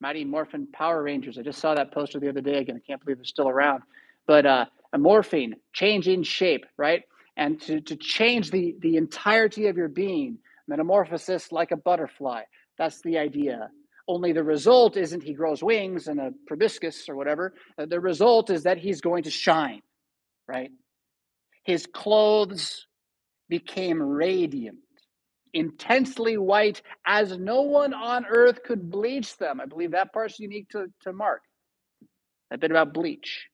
Mighty 0.00 0.24
Morphin 0.24 0.68
Power 0.72 1.02
Rangers. 1.02 1.38
I 1.38 1.42
just 1.42 1.60
saw 1.60 1.74
that 1.74 1.92
poster 1.92 2.20
the 2.20 2.28
other 2.30 2.42
day 2.42 2.58
again. 2.58 2.76
I 2.76 2.86
can't 2.86 3.02
believe 3.04 3.18
they're 3.18 3.24
still 3.24 3.48
around. 3.48 3.82
But 4.26 4.46
uh, 4.46 4.66
a 4.92 4.98
morphine, 4.98 5.56
changing 5.74 6.24
shape, 6.24 6.66
right? 6.78 7.02
and 7.36 7.60
to, 7.62 7.82
to 7.82 7.96
change 7.96 8.52
the, 8.52 8.76
the 8.80 8.96
entirety 8.98 9.68
of 9.68 9.78
your 9.78 9.88
being. 9.88 10.38
Metamorphosis 10.68 11.52
like 11.52 11.72
a 11.72 11.76
butterfly. 11.78 12.42
That's 12.78 13.02
the 13.02 13.18
idea. 13.18 13.70
Only 14.08 14.32
the 14.32 14.44
result 14.44 14.96
isn't 14.96 15.22
he 15.22 15.34
grows 15.34 15.62
wings 15.62 16.08
and 16.08 16.20
a 16.20 16.32
proboscis 16.48 17.08
or 17.08 17.16
whatever. 17.16 17.54
The 17.78 18.00
result 18.00 18.50
is 18.50 18.64
that 18.64 18.78
he's 18.78 19.02
going 19.02 19.24
to 19.24 19.30
shine, 19.30 19.82
right? 20.48 20.70
His 21.64 21.86
clothes 21.86 22.86
became 23.50 24.00
radiant, 24.02 24.78
intensely 25.52 26.38
white, 26.38 26.80
as 27.06 27.36
no 27.36 27.62
one 27.62 27.92
on 27.92 28.24
earth 28.24 28.62
could 28.62 28.90
bleach 28.90 29.36
them. 29.36 29.60
I 29.60 29.66
believe 29.66 29.90
that 29.90 30.14
part's 30.14 30.40
unique 30.40 30.70
to, 30.70 30.86
to 31.02 31.12
Mark. 31.12 31.42
A 32.50 32.56
bit 32.56 32.70
about 32.70 32.94
bleach. 32.94 33.48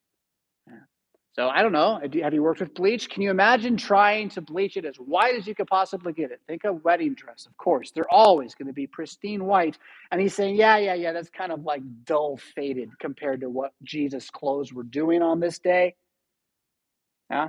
So 1.34 1.48
I 1.50 1.60
don't 1.60 1.72
know. 1.72 2.00
Have 2.22 2.32
you 2.32 2.42
worked 2.42 2.60
with 2.60 2.72
bleach? 2.72 3.10
Can 3.10 3.20
you 3.20 3.30
imagine 3.30 3.76
trying 3.76 4.30
to 4.30 4.40
bleach 4.40 4.78
it 4.78 4.86
as 4.86 4.96
white 4.96 5.34
as 5.34 5.46
you 5.46 5.54
could 5.54 5.66
possibly 5.66 6.14
get 6.14 6.30
it? 6.30 6.40
Think 6.46 6.64
of 6.64 6.82
wedding 6.82 7.12
dress, 7.14 7.44
of 7.44 7.54
course. 7.58 7.90
They're 7.90 8.10
always 8.10 8.54
going 8.54 8.68
to 8.68 8.72
be 8.72 8.86
pristine 8.86 9.44
white. 9.44 9.76
And 10.10 10.18
he's 10.18 10.32
saying, 10.32 10.56
yeah, 10.56 10.78
yeah, 10.78 10.94
yeah, 10.94 11.12
that's 11.12 11.28
kind 11.28 11.52
of 11.52 11.62
like 11.62 11.82
dull 12.04 12.38
faded 12.54 12.98
compared 12.98 13.42
to 13.42 13.50
what 13.50 13.72
Jesus' 13.82 14.30
clothes 14.30 14.72
were 14.72 14.82
doing 14.82 15.20
on 15.20 15.38
this 15.38 15.58
day. 15.58 15.94
Yeah. 17.30 17.48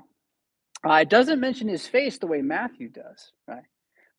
Uh, 0.86 0.94
it 0.96 1.10
doesn't 1.10 1.40
mention 1.40 1.68
his 1.68 1.88
face 1.88 2.18
the 2.18 2.28
way 2.28 2.42
Matthew 2.42 2.90
does, 2.90 3.32
right? 3.48 3.64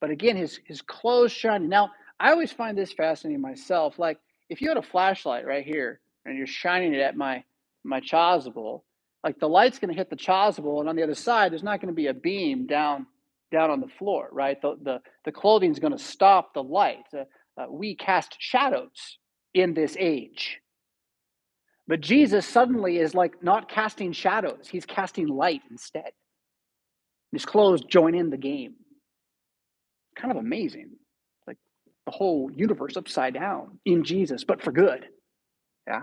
But 0.01 0.11
again, 0.11 0.37
his 0.37 0.61
his 0.65 0.83
clothes 0.83 1.33
shining. 1.33 1.69
Now, 1.69 1.91
I 2.21 2.31
always 2.31 2.53
find 2.53 2.77
this 2.77 2.93
fascinating 2.93 3.41
myself. 3.41 3.99
Like 3.99 4.19
if 4.49 4.61
you 4.61 4.69
had 4.69 4.77
a 4.77 4.83
flashlight 4.83 5.47
right 5.47 5.65
here 5.65 6.01
and 6.25 6.37
you're 6.37 6.47
shining 6.47 6.95
it 6.95 7.01
at 7.01 7.17
my 7.17 7.45
my 7.85 8.01
chasuble, 8.01 8.83
like 9.25 9.39
the 9.41 9.49
light's 9.49 9.79
going 9.79 9.91
to 9.91 9.97
hit 9.97 10.11
the 10.11 10.17
chasuble 10.17 10.81
and 10.81 10.89
on 10.89 10.97
the 10.97 11.03
other 11.03 11.15
side 11.15 11.53
there's 11.53 11.63
not 11.63 11.81
going 11.81 11.93
to 11.93 11.97
be 11.97 12.07
a 12.07 12.15
beam 12.15 12.67
down 12.67 13.07
down 13.51 13.71
on 13.71 13.81
the 13.81 13.89
floor 13.99 14.29
right 14.33 14.61
the 14.63 14.77
the, 14.83 15.01
the 15.25 15.33
clothing's 15.33 15.79
going 15.79 15.93
to 15.93 16.03
stop 16.03 16.55
the 16.55 16.63
light 16.63 17.05
uh, 17.15 17.25
uh, 17.61 17.67
we 17.71 17.95
cast 17.95 18.37
shadows 18.39 19.19
in 19.55 19.75
this 19.75 19.97
age 19.99 20.61
but 21.87 22.01
jesus 22.01 22.47
suddenly 22.47 22.99
is 22.99 23.15
like 23.15 23.43
not 23.43 23.69
casting 23.69 24.13
shadows 24.13 24.69
he's 24.71 24.87
casting 24.87 25.27
light 25.27 25.63
instead 25.71 26.13
his 27.33 27.47
clothes 27.47 27.83
join 27.85 28.15
in 28.15 28.31
the 28.31 28.37
game 28.37 28.75
kind 30.17 30.31
of 30.31 30.37
amazing 30.39 30.91
like 31.47 31.59
the 32.07 32.13
whole 32.13 32.51
universe 32.55 32.97
upside 32.97 33.35
down 33.35 33.79
in 33.85 34.05
jesus 34.05 34.45
but 34.45 34.63
for 34.63 34.73
good 34.73 35.07
yeah 35.87 36.03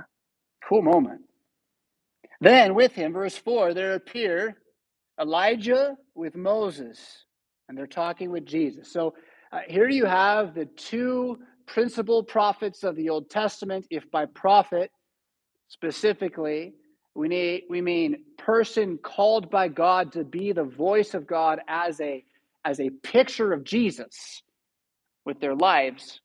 cool 0.69 0.81
moment 0.81 1.21
then 2.41 2.75
with 2.75 2.91
him, 2.93 3.13
verse 3.13 3.37
4, 3.37 3.73
there 3.73 3.93
appear 3.95 4.57
Elijah 5.19 5.97
with 6.15 6.35
Moses, 6.35 6.99
and 7.67 7.77
they're 7.77 7.87
talking 7.87 8.31
with 8.31 8.45
Jesus. 8.45 8.91
So 8.91 9.15
uh, 9.51 9.61
here 9.67 9.89
you 9.89 10.05
have 10.05 10.53
the 10.53 10.65
two 10.65 11.39
principal 11.65 12.23
prophets 12.23 12.83
of 12.83 12.95
the 12.95 13.09
Old 13.09 13.29
Testament. 13.29 13.87
If 13.89 14.09
by 14.11 14.25
prophet 14.25 14.91
specifically, 15.69 16.73
we 17.15 17.29
need 17.29 17.63
we 17.69 17.81
mean 17.81 18.17
person 18.37 18.97
called 18.99 19.49
by 19.49 19.69
God 19.69 20.11
to 20.13 20.23
be 20.23 20.51
the 20.51 20.63
voice 20.63 21.13
of 21.13 21.25
God 21.25 21.61
as 21.67 21.99
a 22.01 22.23
as 22.65 22.79
a 22.79 22.89
picture 22.89 23.53
of 23.53 23.63
Jesus 23.63 24.43
with 25.25 25.39
their 25.39 25.55
lives. 25.55 26.19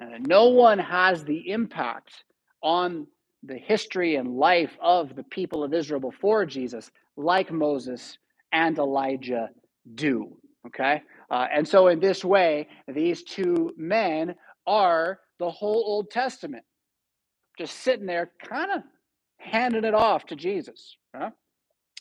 Uh, 0.00 0.18
no 0.26 0.48
one 0.48 0.78
has 0.78 1.24
the 1.24 1.50
impact 1.50 2.24
on 2.62 3.06
the 3.42 3.56
history 3.56 4.16
and 4.16 4.36
life 4.36 4.76
of 4.80 5.14
the 5.14 5.22
people 5.24 5.62
of 5.62 5.72
Israel 5.72 6.00
before 6.00 6.46
Jesus, 6.46 6.90
like 7.16 7.52
Moses 7.52 8.18
and 8.52 8.78
Elijah 8.78 9.50
do. 9.94 10.36
Okay? 10.66 11.02
Uh, 11.30 11.46
and 11.52 11.66
so, 11.66 11.88
in 11.88 12.00
this 12.00 12.24
way, 12.24 12.68
these 12.88 13.22
two 13.22 13.72
men 13.76 14.34
are 14.66 15.20
the 15.38 15.50
whole 15.50 15.84
Old 15.86 16.10
Testament, 16.10 16.64
just 17.58 17.80
sitting 17.80 18.06
there, 18.06 18.32
kind 18.42 18.70
of 18.72 18.82
handing 19.44 19.84
it 19.84 19.94
off 19.94 20.26
to 20.26 20.36
Jesus. 20.36 20.96
Huh? 21.14 21.30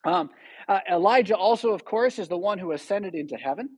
Um, 0.06 0.30
uh, 0.68 0.80
Elijah 0.92 1.38
also, 1.38 1.72
of 1.72 1.86
course, 1.86 2.20
is 2.20 2.28
the 2.28 2.38
one 2.38 2.58
who 2.58 2.72
ascended 2.72 3.16
into 3.16 3.36
heaven 3.38 3.70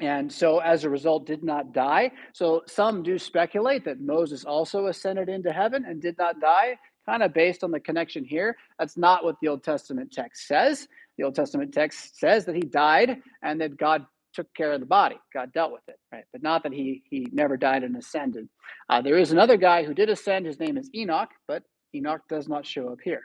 and 0.00 0.32
so 0.32 0.58
as 0.58 0.84
a 0.84 0.90
result 0.90 1.26
did 1.26 1.42
not 1.42 1.72
die 1.72 2.10
so 2.32 2.62
some 2.66 3.02
do 3.02 3.18
speculate 3.18 3.84
that 3.84 4.00
moses 4.00 4.44
also 4.44 4.86
ascended 4.86 5.28
into 5.28 5.52
heaven 5.52 5.84
and 5.86 6.00
did 6.00 6.16
not 6.18 6.40
die 6.40 6.76
kind 7.06 7.22
of 7.22 7.32
based 7.34 7.62
on 7.62 7.70
the 7.70 7.80
connection 7.80 8.24
here 8.24 8.56
that's 8.78 8.96
not 8.96 9.24
what 9.24 9.36
the 9.42 9.48
old 9.48 9.62
testament 9.62 10.10
text 10.10 10.46
says 10.46 10.88
the 11.18 11.24
old 11.24 11.34
testament 11.34 11.72
text 11.72 12.18
says 12.18 12.44
that 12.46 12.54
he 12.54 12.62
died 12.62 13.18
and 13.42 13.60
that 13.60 13.76
god 13.76 14.04
took 14.32 14.52
care 14.54 14.72
of 14.72 14.80
the 14.80 14.86
body. 14.86 15.16
God 15.34 15.52
dealt 15.52 15.72
with 15.72 15.82
it, 15.88 15.98
right? 16.12 16.24
But 16.32 16.42
not 16.42 16.62
that 16.62 16.72
he 16.72 17.02
he 17.10 17.26
never 17.32 17.56
died 17.56 17.82
and 17.82 17.96
ascended. 17.96 18.48
Uh, 18.88 19.02
there 19.02 19.18
is 19.18 19.32
another 19.32 19.56
guy 19.56 19.84
who 19.84 19.94
did 19.94 20.08
ascend. 20.08 20.46
His 20.46 20.60
name 20.60 20.76
is 20.76 20.88
Enoch, 20.94 21.30
but 21.48 21.64
Enoch 21.94 22.22
does 22.28 22.48
not 22.48 22.66
show 22.66 22.88
up 22.88 22.98
here. 23.02 23.22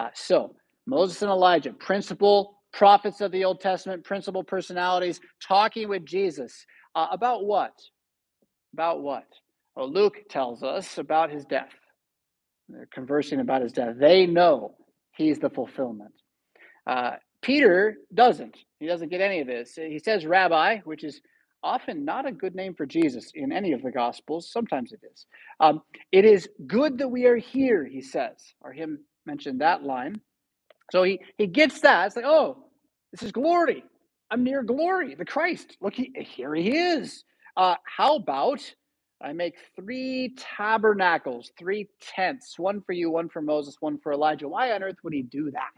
Uh, 0.00 0.08
so 0.14 0.54
Moses 0.86 1.20
and 1.22 1.30
Elijah, 1.30 1.72
principal 1.72 2.58
prophets 2.72 3.20
of 3.20 3.32
the 3.32 3.44
Old 3.44 3.60
Testament, 3.60 4.04
principal 4.04 4.42
personalities, 4.42 5.20
talking 5.46 5.88
with 5.88 6.06
Jesus 6.06 6.64
uh, 6.94 7.08
about 7.10 7.44
what? 7.44 7.72
About 8.72 9.02
what? 9.02 9.26
Well, 9.76 9.92
Luke 9.92 10.16
tells 10.30 10.62
us 10.62 10.98
about 10.98 11.30
his 11.30 11.44
death. 11.44 11.72
They're 12.68 12.88
conversing 12.92 13.40
about 13.40 13.62
his 13.62 13.72
death. 13.72 13.96
They 13.98 14.26
know 14.26 14.74
he's 15.16 15.38
the 15.38 15.50
fulfillment. 15.50 16.12
Uh, 16.86 17.12
Peter 17.42 17.96
doesn't. 18.14 18.56
He 18.78 18.86
doesn't 18.86 19.10
get 19.10 19.20
any 19.20 19.40
of 19.40 19.46
this. 19.46 19.74
He 19.74 19.98
says 19.98 20.24
rabbi, 20.24 20.78
which 20.84 21.04
is 21.04 21.20
often 21.62 22.04
not 22.04 22.26
a 22.26 22.32
good 22.32 22.54
name 22.54 22.74
for 22.74 22.86
Jesus 22.86 23.32
in 23.34 23.52
any 23.52 23.72
of 23.72 23.82
the 23.82 23.90
Gospels. 23.92 24.50
Sometimes 24.52 24.92
it 24.92 25.00
is. 25.12 25.26
Um, 25.60 25.82
it 26.12 26.24
is 26.24 26.48
good 26.66 26.98
that 26.98 27.08
we 27.08 27.26
are 27.26 27.36
here, 27.36 27.84
he 27.84 28.02
says, 28.02 28.54
or 28.62 28.72
him 28.72 29.00
mentioned 29.26 29.60
that 29.62 29.84
line. 29.84 30.20
So 30.92 31.02
he, 31.02 31.20
he 31.38 31.46
gets 31.46 31.80
that. 31.82 32.08
It's 32.08 32.16
like, 32.16 32.26
oh, 32.26 32.64
this 33.12 33.22
is 33.22 33.32
glory. 33.32 33.84
I'm 34.30 34.44
near 34.44 34.62
glory, 34.62 35.14
the 35.14 35.24
Christ. 35.24 35.76
Look, 35.80 35.94
he, 35.94 36.12
here 36.18 36.54
he 36.54 36.76
is. 36.76 37.24
Uh, 37.56 37.76
how 37.84 38.16
about 38.16 38.60
I 39.22 39.32
make 39.32 39.54
three 39.76 40.34
tabernacles, 40.38 41.52
three 41.58 41.88
tents, 42.00 42.58
one 42.58 42.82
for 42.82 42.92
you, 42.92 43.10
one 43.10 43.28
for 43.28 43.42
Moses, 43.42 43.76
one 43.80 43.98
for 43.98 44.12
Elijah? 44.12 44.48
Why 44.48 44.72
on 44.72 44.82
earth 44.82 44.96
would 45.04 45.14
he 45.14 45.22
do 45.22 45.50
that? 45.52 45.70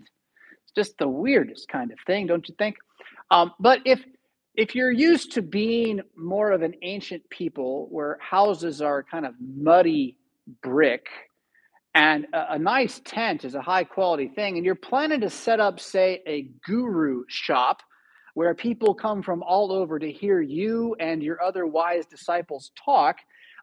It's 0.64 0.72
just 0.74 0.98
the 0.98 1.08
weirdest 1.08 1.68
kind 1.68 1.92
of 1.92 1.98
thing, 2.06 2.26
don't 2.26 2.48
you 2.48 2.54
think? 2.58 2.76
Um, 3.30 3.52
but 3.60 3.80
if 3.86 4.00
if 4.54 4.74
you're 4.74 4.90
used 4.90 5.32
to 5.32 5.42
being 5.42 6.00
more 6.16 6.52
of 6.52 6.62
an 6.62 6.74
ancient 6.82 7.28
people 7.30 7.88
where 7.90 8.18
houses 8.20 8.82
are 8.82 9.02
kind 9.02 9.24
of 9.24 9.34
muddy 9.40 10.16
brick 10.62 11.06
and 11.94 12.26
a, 12.32 12.54
a, 12.54 12.58
nice 12.58 13.00
tent 13.04 13.44
is 13.44 13.54
a 13.54 13.62
high 13.62 13.84
quality 13.84 14.28
thing 14.28 14.56
and 14.56 14.66
you're 14.66 14.74
planning 14.74 15.20
to 15.20 15.30
set 15.30 15.60
up 15.60 15.80
say 15.80 16.22
a 16.26 16.48
guru 16.66 17.22
shop 17.28 17.82
where 18.34 18.54
people 18.54 18.94
come 18.94 19.22
from 19.22 19.42
all 19.42 19.72
over 19.72 19.98
to 19.98 20.10
hear 20.10 20.40
you 20.40 20.96
and 21.00 21.22
your 21.22 21.42
other 21.42 21.66
wise 21.66 22.06
disciples 22.06 22.72
talk 22.82 23.16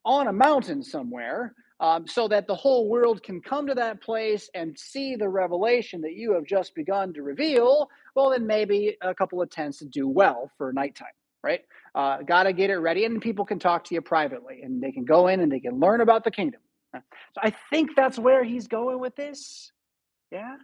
on 0.06 0.28
a 0.28 0.34
mountain 0.34 0.82
somewhere 0.82 1.54
um, 1.80 2.08
so 2.08 2.28
that 2.28 2.48
the 2.48 2.56
whole 2.56 2.89
world 2.89 3.24
can 3.24 3.42
come 3.42 3.68
to 3.68 3.76
that 3.76 4.02
place 4.02 4.50
and 4.54 4.78
see 4.78 5.15
the 5.15 5.30
revelation 5.30 6.02
that 6.02 6.13
you 6.13 6.34
have 6.34 6.46
just 6.46 6.76
begun 6.76 7.13
to 7.13 7.24
reveal 7.24 7.89
well 8.15 8.30
then 8.32 8.46
maybe 8.46 8.98
a 9.02 9.13
couple 9.13 9.42
of 9.42 9.50
tents 9.50 9.80
to 9.80 9.86
do 9.86 10.08
well 10.08 10.52
for 10.58 10.74
nighttime 10.74 11.08
right 11.44 11.62
uh, 11.96 12.22
got 12.22 12.44
to 12.44 12.54
get 12.54 12.70
it 12.70 12.78
ready 12.78 13.06
and 13.06 13.22
people 13.22 13.46
can 13.46 13.60
talk 13.60 13.84
to 13.84 13.96
you 13.96 14.02
privately 14.02 14.62
and 14.62 14.82
they 14.82 14.92
can 14.92 15.06
go 15.06 15.28
in 15.28 15.39
and 15.39 15.52
they 15.52 15.60
can 15.60 15.80
learn 15.80 16.02
about 16.02 16.24
the 16.24 16.32
kingdom 16.32 16.62
so 16.94 17.02
I 17.38 17.54
think 17.70 17.96
that's 17.96 18.18
where 18.18 18.44
he's 18.44 18.68
going 18.68 19.00
with 19.00 19.15
this. 19.15 19.72
Yeah. 20.32 20.56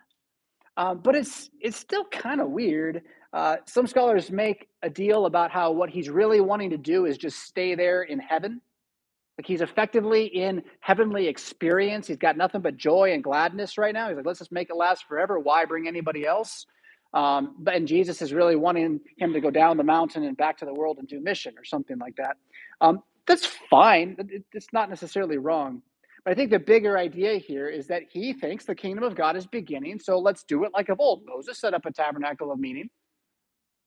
Um, 0.77 0.99
but 0.99 1.15
it's 1.15 1.49
it's 1.61 1.77
still 1.77 2.05
kind 2.05 2.41
of 2.41 2.49
weird. 2.49 3.03
Uh, 3.31 3.57
some 3.65 3.87
scholars 3.87 4.31
make 4.31 4.67
a 4.81 4.89
deal 4.89 5.25
about 5.25 5.51
how 5.51 5.71
what 5.71 5.89
he's 5.89 6.09
really 6.09 6.41
wanting 6.41 6.71
to 6.71 6.77
do 6.77 7.05
is 7.05 7.17
just 7.17 7.39
stay 7.43 7.75
there 7.75 8.03
in 8.03 8.19
heaven. 8.19 8.61
Like 9.37 9.47
he's 9.47 9.61
effectively 9.61 10.25
in 10.25 10.63
heavenly 10.79 11.27
experience. 11.27 12.07
He's 12.07 12.17
got 12.17 12.37
nothing 12.37 12.61
but 12.61 12.77
joy 12.77 13.11
and 13.13 13.23
gladness 13.23 13.77
right 13.77 13.93
now. 13.93 14.07
He's 14.07 14.17
like, 14.17 14.25
let's 14.25 14.39
just 14.39 14.51
make 14.51 14.69
it 14.69 14.75
last 14.75 15.05
forever. 15.07 15.39
Why 15.39 15.65
bring 15.65 15.87
anybody 15.87 16.25
else? 16.25 16.65
Um, 17.13 17.55
but 17.59 17.75
and 17.75 17.87
Jesus 17.87 18.21
is 18.21 18.33
really 18.33 18.55
wanting 18.55 18.99
him 19.17 19.33
to 19.33 19.41
go 19.41 19.49
down 19.51 19.77
the 19.77 19.83
mountain 19.83 20.23
and 20.23 20.37
back 20.37 20.57
to 20.59 20.65
the 20.65 20.73
world 20.73 20.97
and 20.99 21.07
do 21.07 21.19
mission 21.19 21.55
or 21.57 21.63
something 21.63 21.97
like 21.97 22.15
that. 22.17 22.37
Um, 22.81 23.01
that's 23.27 23.45
fine. 23.45 24.17
It's 24.53 24.71
not 24.73 24.89
necessarily 24.89 25.37
wrong. 25.37 25.81
But 26.23 26.31
I 26.31 26.35
think 26.35 26.49
the 26.49 26.59
bigger 26.59 26.97
idea 26.97 27.37
here 27.37 27.67
is 27.69 27.87
that 27.87 28.03
he 28.09 28.33
thinks 28.33 28.65
the 28.65 28.75
kingdom 28.75 29.03
of 29.03 29.15
God 29.15 29.35
is 29.35 29.45
beginning. 29.45 29.99
So 29.99 30.19
let's 30.19 30.43
do 30.43 30.63
it 30.63 30.71
like 30.73 30.89
of 30.89 30.99
old. 30.99 31.23
Moses 31.25 31.59
set 31.59 31.73
up 31.73 31.85
a 31.85 31.91
tabernacle 31.91 32.51
of 32.51 32.59
meeting. 32.59 32.89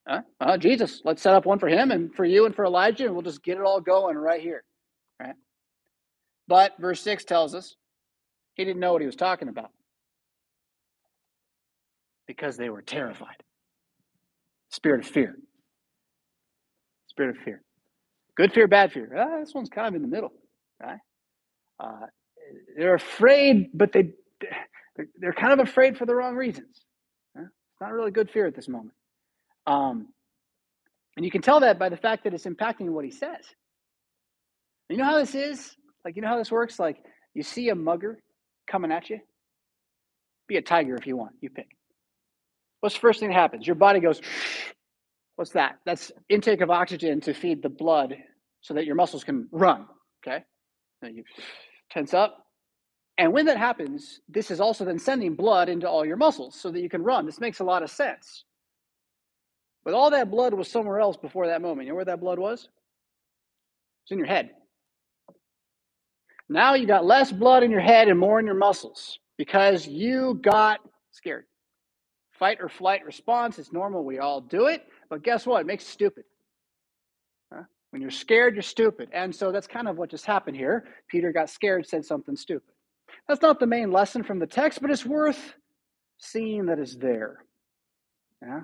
Uh, 0.09 0.21
uh, 0.41 0.57
Jesus, 0.57 1.03
let's 1.05 1.21
set 1.21 1.35
up 1.35 1.45
one 1.47 1.59
for 1.59 1.69
him 1.69 1.91
and 1.91 2.15
for 2.15 2.25
you 2.25 2.47
and 2.47 2.55
for 2.55 2.65
Elijah, 2.65 3.05
and 3.05 3.13
we'll 3.13 3.23
just 3.23 3.43
get 3.43 3.59
it 3.59 3.63
all 3.63 3.81
going 3.81 4.17
right 4.17 4.41
here. 4.41 4.65
Right? 5.21 5.35
But 6.47 6.75
verse 6.79 7.01
6 7.03 7.25
tells 7.25 7.55
us 7.55 7.77
he 8.55 8.65
didn't 8.65 8.81
know 8.81 8.93
what 8.93 9.03
he 9.03 9.07
was 9.07 9.17
talking 9.17 9.49
about 9.49 9.71
because 12.27 12.57
they 12.57 12.71
were 12.71 12.83
terrified. 12.83 13.43
Spirit 14.71 15.01
of 15.01 15.11
fear. 15.11 15.37
Spirit 17.09 17.37
of 17.37 17.43
fear. 17.43 17.63
Good 18.37 18.53
fear, 18.53 18.69
bad 18.69 18.93
fear. 18.93 19.13
Ah, 19.17 19.41
this 19.41 19.55
one's 19.55 19.69
kind 19.69 19.89
of 19.89 19.95
in 19.95 20.03
the 20.03 20.09
middle. 20.09 20.33
Right? 20.81 21.01
Uh, 21.81 22.07
they're 22.77 22.95
afraid, 22.95 23.71
but 23.75 23.93
they 23.93 24.13
they're 25.19 25.33
kind 25.33 25.53
of 25.53 25.61
afraid 25.61 25.97
for 25.97 26.07
the 26.07 26.15
wrong 26.15 26.37
reasons. 26.37 26.85
It's 27.37 27.81
not 27.81 27.93
really 27.93 28.11
good 28.11 28.31
fear 28.31 28.47
at 28.47 28.57
this 28.57 28.69
moment. 28.69 28.95
Um, 29.67 30.09
and 31.17 31.25
you 31.25 31.31
can 31.31 31.43
tell 31.43 31.61
that 31.61 31.79
by 31.79 31.89
the 31.89 31.97
fact 31.97 32.25
that 32.25 32.35
it's 32.35 32.45
impacting 32.45 32.89
what 32.91 33.05
he 33.05 33.11
says. 33.11 33.45
You 34.89 34.97
know 34.97 35.05
how 35.05 35.19
this 35.19 35.35
is? 35.35 35.77
Like, 36.05 36.17
you 36.17 36.23
know 36.23 36.29
how 36.29 36.39
this 36.39 36.51
works? 36.51 36.79
Like, 36.79 36.99
you 37.35 37.43
see 37.43 37.69
a 37.69 37.75
mugger 37.75 38.19
coming 38.67 38.91
at 38.91 39.11
you? 39.11 39.21
Be 40.47 40.57
a 40.57 40.63
tiger 40.63 40.95
if 40.97 41.07
you 41.07 41.17
want. 41.17 41.33
You 41.41 41.51
pick. 41.51 41.69
What's 42.81 42.95
the 42.95 43.01
first 43.01 43.21
thing 43.21 43.29
that 43.29 43.35
happens? 43.35 43.67
Your 43.67 43.77
body 43.77 44.01
goes, 44.01 44.21
what's 45.37 45.53
that? 45.53 45.79
That's 45.85 46.11
intake 46.29 46.61
of 46.61 46.71
oxygen 46.71 47.21
to 47.23 47.35
feed 47.35 47.63
the 47.63 47.69
blood 47.69 48.17
so 48.61 48.75
that 48.75 48.87
your 48.87 48.95
muscles 48.95 49.25
can 49.25 49.49
run. 49.53 49.87
Okay? 50.27 50.45
And 51.03 51.17
you 51.17 51.25
tense 51.91 52.15
up. 52.15 52.45
And 53.19 53.33
when 53.33 53.47
that 53.47 53.59
happens, 53.59 54.21
this 54.29 54.51
is 54.51 54.61
also 54.61 54.85
then 54.85 54.99
sending 54.99 55.35
blood 55.35 55.69
into 55.69 55.89
all 55.89 56.07
your 56.07 56.17
muscles 56.17 56.55
so 56.59 56.71
that 56.71 56.81
you 56.81 56.89
can 56.89 57.03
run. 57.03 57.27
This 57.27 57.41
makes 57.41 57.59
a 57.59 57.65
lot 57.65 57.83
of 57.83 57.91
sense. 57.91 58.45
But 59.85 59.95
all 59.95 60.11
that 60.11 60.31
blood 60.31 60.55
was 60.55 60.71
somewhere 60.71 61.01
else 61.01 61.17
before 61.17 61.49
that 61.49 61.61
moment. 61.61 61.87
You 61.87 61.93
know 61.93 61.97
where 61.97 62.05
that 62.05 62.21
blood 62.21 62.39
was? 62.39 62.69
It's 64.05 64.13
in 64.13 64.19
your 64.19 64.29
head. 64.29 64.51
Now 66.49 66.75
you 66.75 66.87
got 66.87 67.05
less 67.05 67.31
blood 67.31 67.63
in 67.63 67.71
your 67.71 67.81
head 67.81 68.09
and 68.09 68.19
more 68.19 68.41
in 68.41 68.47
your 68.47 68.55
muscles 68.55 69.19
because 69.37 69.87
you 69.87 70.41
got 70.43 70.81
scared. 71.11 71.45
Fight 72.39 72.59
or 72.61 72.69
flight 72.69 73.05
response 73.05 73.59
is 73.59 73.73
normal. 73.73 74.05
We 74.05 74.19
all 74.19 74.41
do 74.41 74.67
it. 74.67 74.87
But 75.11 75.23
guess 75.23 75.47
what? 75.47 75.61
It 75.61 75.67
makes 75.67 75.85
you 75.85 75.91
stupid. 75.91 76.25
When 77.91 78.03
you're 78.03 78.11
scared, 78.11 78.55
you're 78.55 78.63
stupid. 78.63 79.09
And 79.13 79.35
so 79.35 79.51
that's 79.51 79.67
kind 79.67 79.89
of 79.89 79.97
what 79.97 80.11
just 80.11 80.27
happened 80.27 80.57
here. 80.57 80.85
Peter 81.09 81.33
got 81.33 81.49
scared, 81.49 81.87
said 81.87 82.05
something 82.05 82.37
stupid. 82.37 82.75
That's 83.27 83.41
not 83.41 83.61
the 83.61 83.67
main 83.67 83.91
lesson 83.91 84.23
from 84.23 84.39
the 84.39 84.47
text, 84.47 84.83
but 84.83 84.91
it's 84.91 85.07
worth 85.07 85.55
seeing 86.19 86.67
that 86.67 86.79
it's 86.79 86.97
there. 86.97 87.45
Yeah? 88.43 88.61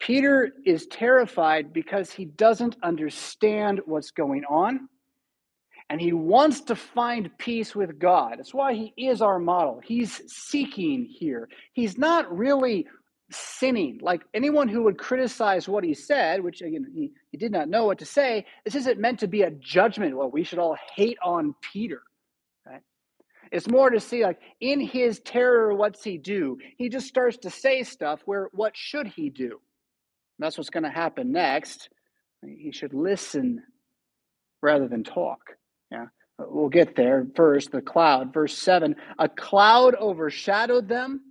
Peter 0.00 0.52
is 0.66 0.86
terrified 0.88 1.72
because 1.72 2.10
he 2.10 2.26
doesn't 2.26 2.76
understand 2.82 3.80
what's 3.86 4.10
going 4.10 4.44
on 4.50 4.88
and 5.92 6.00
he 6.00 6.14
wants 6.14 6.62
to 6.62 6.74
find 6.74 7.36
peace 7.36 7.74
with 7.74 7.98
God. 7.98 8.36
That's 8.38 8.54
why 8.54 8.72
he 8.72 8.94
is 8.96 9.20
our 9.20 9.38
model. 9.38 9.78
He's 9.84 10.22
seeking 10.26 11.04
here. 11.04 11.50
He's 11.74 11.98
not 11.98 12.34
really 12.34 12.86
sinning. 13.30 14.00
Like 14.00 14.22
anyone 14.32 14.68
who 14.68 14.84
would 14.84 14.96
criticize 14.96 15.68
what 15.68 15.84
he 15.84 15.92
said, 15.92 16.42
which 16.42 16.62
again, 16.62 16.86
he, 16.94 17.12
he 17.30 17.36
did 17.36 17.52
not 17.52 17.68
know 17.68 17.84
what 17.84 17.98
to 17.98 18.06
say, 18.06 18.46
this 18.64 18.74
isn't 18.74 19.00
meant 19.00 19.18
to 19.18 19.26
be 19.26 19.42
a 19.42 19.50
judgment. 19.50 20.16
Well, 20.16 20.30
we 20.30 20.44
should 20.44 20.58
all 20.58 20.78
hate 20.96 21.18
on 21.22 21.54
Peter. 21.60 22.00
Right? 22.64 22.80
It's 23.50 23.68
more 23.68 23.90
to 23.90 24.00
see, 24.00 24.22
like, 24.22 24.40
in 24.62 24.80
his 24.80 25.20
terror, 25.20 25.74
what's 25.74 26.02
he 26.02 26.16
do? 26.16 26.56
He 26.78 26.88
just 26.88 27.06
starts 27.06 27.36
to 27.42 27.50
say 27.50 27.82
stuff 27.82 28.22
where 28.24 28.48
what 28.52 28.74
should 28.74 29.08
he 29.08 29.28
do? 29.28 29.50
And 29.50 30.38
that's 30.38 30.56
what's 30.56 30.70
going 30.70 30.84
to 30.84 30.90
happen 30.90 31.32
next. 31.32 31.90
He 32.42 32.72
should 32.72 32.94
listen 32.94 33.62
rather 34.62 34.88
than 34.88 35.04
talk. 35.04 35.58
We'll 36.48 36.68
get 36.70 36.96
there. 36.96 37.26
First, 37.36 37.72
the 37.72 37.82
cloud. 37.82 38.32
Verse 38.32 38.56
7 38.58 38.96
A 39.18 39.28
cloud 39.28 39.94
overshadowed 39.96 40.88
them 40.88 41.22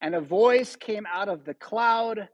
and 0.00 0.14
a 0.14 0.20
voice 0.20 0.76
came 0.76 1.06
out 1.12 1.28
of 1.30 1.44
the 1.44 1.54
cloud 1.54 2.28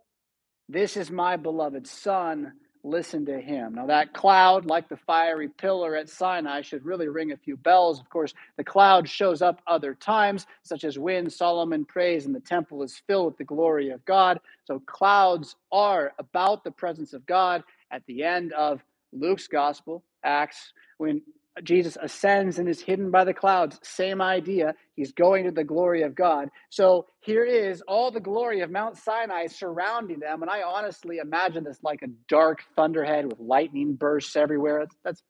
This 0.68 0.96
is 0.96 1.10
my 1.10 1.36
beloved 1.36 1.86
Son. 1.86 2.52
Listen 2.84 3.26
to 3.26 3.40
him. 3.40 3.74
Now, 3.74 3.86
that 3.86 4.14
cloud, 4.14 4.66
like 4.66 4.88
the 4.88 4.96
fiery 4.96 5.48
pillar 5.48 5.96
at 5.96 6.08
Sinai, 6.08 6.62
should 6.62 6.84
really 6.84 7.08
ring 7.08 7.32
a 7.32 7.36
few 7.36 7.56
bells. 7.56 8.00
Of 8.00 8.10
course, 8.10 8.34
the 8.56 8.64
cloud 8.64 9.08
shows 9.08 9.42
up 9.42 9.62
other 9.66 9.94
times, 9.94 10.46
such 10.64 10.84
as 10.84 10.98
when 10.98 11.30
Solomon 11.30 11.84
prays 11.84 12.26
and 12.26 12.34
the 12.34 12.40
temple 12.40 12.82
is 12.82 13.02
filled 13.06 13.26
with 13.26 13.38
the 13.38 13.44
glory 13.44 13.90
of 13.90 14.04
God. 14.06 14.40
So, 14.64 14.80
clouds 14.86 15.56
are 15.72 16.12
about 16.18 16.64
the 16.64 16.72
presence 16.72 17.12
of 17.12 17.26
God 17.26 17.62
at 17.92 18.04
the 18.06 18.24
end 18.24 18.52
of 18.54 18.82
Luke's 19.12 19.48
gospel, 19.48 20.04
Acts, 20.24 20.72
when 20.98 21.22
Jesus 21.62 21.96
ascends 22.00 22.58
and 22.58 22.68
is 22.68 22.80
hidden 22.80 23.10
by 23.10 23.24
the 23.24 23.34
clouds. 23.34 23.78
Same 23.82 24.22
idea. 24.22 24.74
He's 24.94 25.12
going 25.12 25.44
to 25.44 25.50
the 25.50 25.64
glory 25.64 26.02
of 26.02 26.14
God. 26.14 26.48
So 26.70 27.06
here 27.20 27.44
is 27.44 27.82
all 27.88 28.10
the 28.10 28.20
glory 28.20 28.60
of 28.60 28.70
Mount 28.70 28.96
Sinai 28.96 29.46
surrounding 29.48 30.20
them. 30.20 30.42
And 30.42 30.50
I 30.50 30.62
honestly 30.62 31.18
imagine 31.18 31.64
this 31.64 31.78
like 31.82 32.02
a 32.02 32.08
dark 32.28 32.60
thunderhead 32.76 33.26
with 33.26 33.40
lightning 33.40 33.94
bursts 33.94 34.36
everywhere. 34.36 34.86
That's 35.04 35.22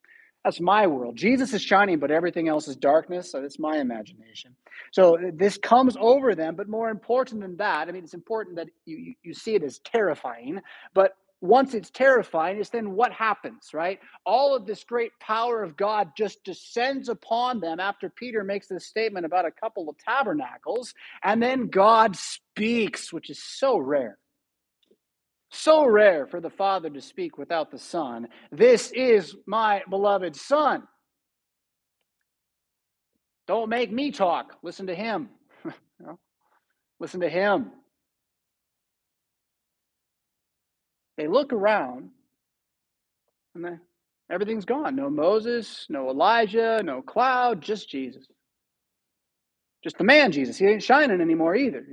that's 0.43 0.59
my 0.59 0.87
world. 0.87 1.17
Jesus 1.17 1.53
is 1.53 1.61
shining, 1.61 1.99
but 1.99 2.09
everything 2.09 2.47
else 2.47 2.67
is 2.67 2.75
darkness. 2.75 3.31
So 3.31 3.41
that's 3.41 3.59
my 3.59 3.77
imagination. 3.77 4.55
So 4.91 5.17
this 5.35 5.57
comes 5.57 5.95
over 5.99 6.33
them, 6.33 6.55
but 6.55 6.67
more 6.67 6.89
important 6.89 7.41
than 7.41 7.57
that, 7.57 7.87
I 7.87 7.91
mean, 7.91 8.03
it's 8.03 8.15
important 8.15 8.55
that 8.55 8.67
you, 8.85 9.13
you 9.21 9.33
see 9.35 9.53
it 9.53 9.63
as 9.63 9.79
terrifying, 9.79 10.59
but 10.95 11.13
once 11.41 11.73
it's 11.73 11.89
terrifying, 11.89 12.59
it's 12.59 12.69
then 12.69 12.91
what 12.91 13.11
happens, 13.11 13.69
right? 13.73 13.99
All 14.25 14.55
of 14.55 14.67
this 14.67 14.83
great 14.83 15.11
power 15.19 15.63
of 15.63 15.75
God 15.75 16.11
just 16.15 16.43
descends 16.43 17.09
upon 17.09 17.59
them 17.59 17.79
after 17.79 18.09
Peter 18.09 18.43
makes 18.43 18.67
this 18.67 18.85
statement 18.85 19.25
about 19.25 19.45
a 19.45 19.51
couple 19.51 19.89
of 19.89 19.95
tabernacles, 19.97 20.93
and 21.23 21.41
then 21.41 21.67
God 21.67 22.15
speaks, 22.15 23.11
which 23.11 23.31
is 23.31 23.43
so 23.43 23.77
rare. 23.77 24.19
So 25.49 25.85
rare 25.85 26.27
for 26.27 26.39
the 26.39 26.49
Father 26.49 26.89
to 26.91 27.01
speak 27.01 27.37
without 27.37 27.71
the 27.71 27.79
Son. 27.79 28.27
This 28.51 28.91
is 28.91 29.35
my 29.47 29.81
beloved 29.89 30.35
Son. 30.35 30.83
Don't 33.47 33.67
make 33.67 33.91
me 33.91 34.11
talk. 34.11 34.57
Listen 34.61 34.87
to 34.87 34.95
him. 34.95 35.29
Listen 36.99 37.21
to 37.21 37.29
him. 37.29 37.71
They 41.17 41.27
look 41.27 41.53
around 41.53 42.09
and 43.55 43.65
they, 43.65 43.77
everything's 44.29 44.65
gone. 44.65 44.95
No 44.95 45.09
Moses, 45.09 45.85
no 45.89 46.09
Elijah, 46.09 46.81
no 46.83 47.01
cloud, 47.01 47.61
just 47.61 47.89
Jesus. 47.89 48.25
Just 49.83 49.97
the 49.97 50.03
man 50.03 50.31
Jesus. 50.31 50.57
He 50.57 50.65
ain't 50.65 50.83
shining 50.83 51.21
anymore 51.21 51.55
either. 51.55 51.85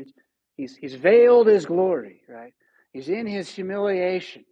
He's, 0.57 0.77
he's, 0.77 0.95
veiled 0.95 1.47
his 1.47 1.67
glory, 1.67 2.21
right? 2.29 2.53
He's 2.93 3.09
in 3.09 3.27
his 3.27 3.51
humiliation. 3.51 4.45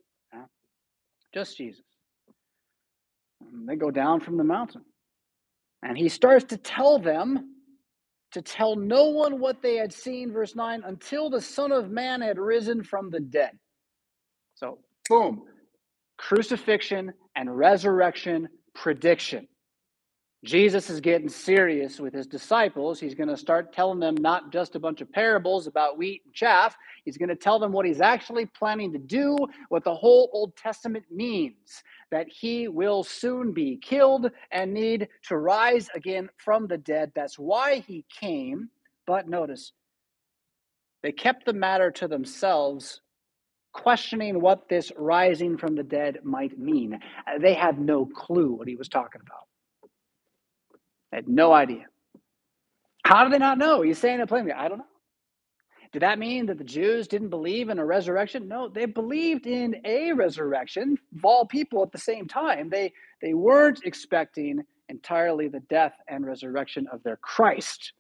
Just 1.35 1.59
Jesus. 1.59 1.85
And 3.40 3.68
they 3.68 3.76
go 3.76 3.90
down 3.90 4.20
from 4.20 4.38
the 4.38 4.44
mountain. 4.44 4.83
And 5.83 5.98
he 5.98 6.09
starts 6.09 6.46
to 6.46 6.57
tell 6.57 6.98
them 6.98 7.57
to 8.33 8.42
tell 8.42 8.74
no 8.74 9.11
one 9.11 9.38
what 9.38 9.62
they 9.62 9.76
had 9.76 9.92
seen, 9.92 10.33
verse 10.33 10.55
9, 10.55 10.83
until 10.85 11.29
the 11.29 11.40
Son 11.40 11.72
of 11.72 11.90
Man 11.90 12.22
had 12.22 12.38
risen 12.38 12.83
from 12.83 13.11
the 13.11 13.20
dead. 13.20 13.50
Boom, 15.09 15.42
crucifixion 16.16 17.12
and 17.35 17.57
resurrection 17.57 18.49
prediction. 18.75 19.47
Jesus 20.45 20.90
is 20.90 21.01
getting 21.01 21.29
serious 21.29 21.99
with 21.99 22.14
his 22.14 22.27
disciples. 22.27 23.01
He's 23.01 23.14
going 23.14 23.29
to 23.29 23.37
start 23.37 23.73
telling 23.73 23.99
them 23.99 24.14
not 24.14 24.53
just 24.53 24.77
a 24.77 24.79
bunch 24.79 25.01
of 25.01 25.11
parables 25.11 25.66
about 25.66 25.99
wheat 25.99 26.23
and 26.25 26.33
chaff. 26.33 26.77
He's 27.05 27.16
going 27.16 27.31
to 27.31 27.37
tell 27.37 27.59
them 27.59 27.73
what 27.73 27.87
he's 27.87 28.01
actually 28.01 28.47
planning 28.47 28.92
to 28.92 28.99
do, 28.99 29.37
what 29.71 29.83
the 29.83 29.95
whole 29.95 30.31
Old 30.33 30.57
Testament 30.57 31.05
means 31.11 31.83
that 32.12 32.29
he 32.29 32.69
will 32.69 33.03
soon 33.03 33.53
be 33.53 33.77
killed 33.79 34.31
and 34.53 34.73
need 34.73 35.09
to 35.29 35.37
rise 35.37 35.88
again 35.95 36.29
from 36.37 36.69
the 36.69 36.79
dead. 36.79 37.11
That's 37.14 37.38
why 37.38 37.81
he 37.81 38.05
came. 38.21 38.69
But 39.07 39.29
notice, 39.29 39.73
they 41.03 41.12
kept 41.12 41.47
the 41.47 41.55
matter 41.55 41.90
to 41.92 42.07
themselves, 42.09 43.01
questioning 43.84 44.40
what 44.40 44.68
this 44.68 44.92
rising 44.98 45.58
from 45.58 45.76
the 45.76 45.84
dead 45.84 46.20
might 46.24 46.58
mean. 46.58 46.94
Uh, 46.94 47.38
they 47.40 47.54
had 47.54 47.80
no 47.80 48.06
clue 48.06 48.52
what 48.54 48.68
he 48.68 48.76
was 48.76 48.88
talking 48.88 49.22
about 49.26 49.38
They 51.10 51.18
had 51.18 51.28
no 51.28 51.52
idea. 51.52 51.86
How 53.04 53.24
do 53.24 53.30
they 53.30 53.38
not 53.38 53.58
know? 53.58 53.82
He's 53.82 53.98
saying 53.98 54.20
it 54.20 54.28
plainly. 54.28 54.52
I 54.52 54.68
don't 54.68 54.78
know. 54.78 54.86
Did 55.92 56.02
that 56.02 56.18
mean 56.18 56.46
that 56.46 56.58
the 56.58 56.64
Jews 56.64 57.08
didn't 57.08 57.30
believe 57.30 57.70
in 57.70 57.78
a 57.78 57.86
resurrection? 57.86 58.48
No, 58.48 58.68
they 58.68 58.86
believed 58.86 59.46
in 59.46 59.76
a 59.84 60.12
resurrection 60.12 60.98
of 61.16 61.24
all 61.24 61.46
people 61.46 61.82
at 61.82 61.92
the 61.92 61.98
same 61.98 62.28
time. 62.28 62.70
They 62.70 62.92
they 63.22 63.34
weren't 63.34 63.80
expecting 63.84 64.60
entirely 64.88 65.48
the 65.48 65.60
death 65.70 65.94
and 66.08 66.26
resurrection 66.26 66.86
of 66.92 67.02
their 67.04 67.16
Christ. 67.18 67.92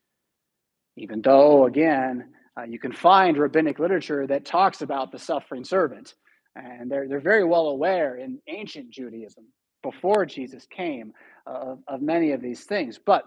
Even 0.96 1.22
though, 1.22 1.66
again, 1.66 2.30
uh, 2.58 2.64
you 2.64 2.78
can 2.78 2.92
find 2.92 3.36
rabbinic 3.36 3.78
literature 3.78 4.26
that 4.26 4.44
talks 4.44 4.82
about 4.82 5.12
the 5.12 5.18
suffering 5.18 5.64
servant. 5.64 6.14
And 6.54 6.90
they're, 6.90 7.06
they're 7.06 7.20
very 7.20 7.44
well 7.44 7.68
aware 7.68 8.16
in 8.16 8.38
ancient 8.48 8.90
Judaism, 8.90 9.44
before 9.82 10.24
Jesus 10.24 10.66
came, 10.66 11.12
of, 11.46 11.80
of 11.86 12.00
many 12.00 12.32
of 12.32 12.40
these 12.40 12.64
things. 12.64 12.98
But 12.98 13.24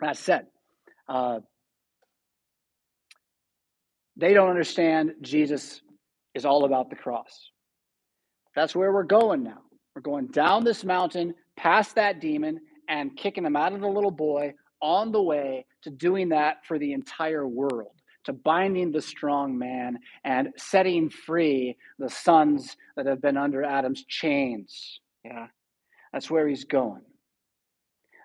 that 0.00 0.16
said, 0.16 0.46
uh, 1.08 1.40
they 4.16 4.32
don't 4.32 4.48
understand 4.48 5.14
Jesus 5.22 5.80
is 6.34 6.44
all 6.44 6.64
about 6.64 6.88
the 6.88 6.96
cross. 6.96 7.50
That's 8.54 8.76
where 8.76 8.92
we're 8.92 9.02
going 9.02 9.42
now. 9.42 9.62
We're 9.94 10.02
going 10.02 10.28
down 10.28 10.64
this 10.64 10.84
mountain, 10.84 11.34
past 11.56 11.96
that 11.96 12.20
demon, 12.20 12.60
and 12.88 13.16
kicking 13.16 13.44
him 13.44 13.56
out 13.56 13.72
of 13.72 13.80
the 13.80 13.88
little 13.88 14.10
boy 14.10 14.54
on 14.80 15.12
the 15.12 15.22
way 15.22 15.66
to 15.82 15.90
doing 15.90 16.30
that 16.30 16.64
for 16.66 16.78
the 16.78 16.92
entire 16.92 17.46
world, 17.46 17.92
to 18.24 18.32
binding 18.32 18.92
the 18.92 19.02
strong 19.02 19.58
man 19.58 19.98
and 20.24 20.48
setting 20.56 21.10
free 21.10 21.76
the 21.98 22.08
sons 22.08 22.76
that 22.96 23.06
have 23.06 23.20
been 23.20 23.36
under 23.36 23.64
Adam's 23.64 24.04
chains. 24.04 25.00
Yeah, 25.24 25.46
that's 26.12 26.30
where 26.30 26.48
he's 26.48 26.64
going. 26.64 27.02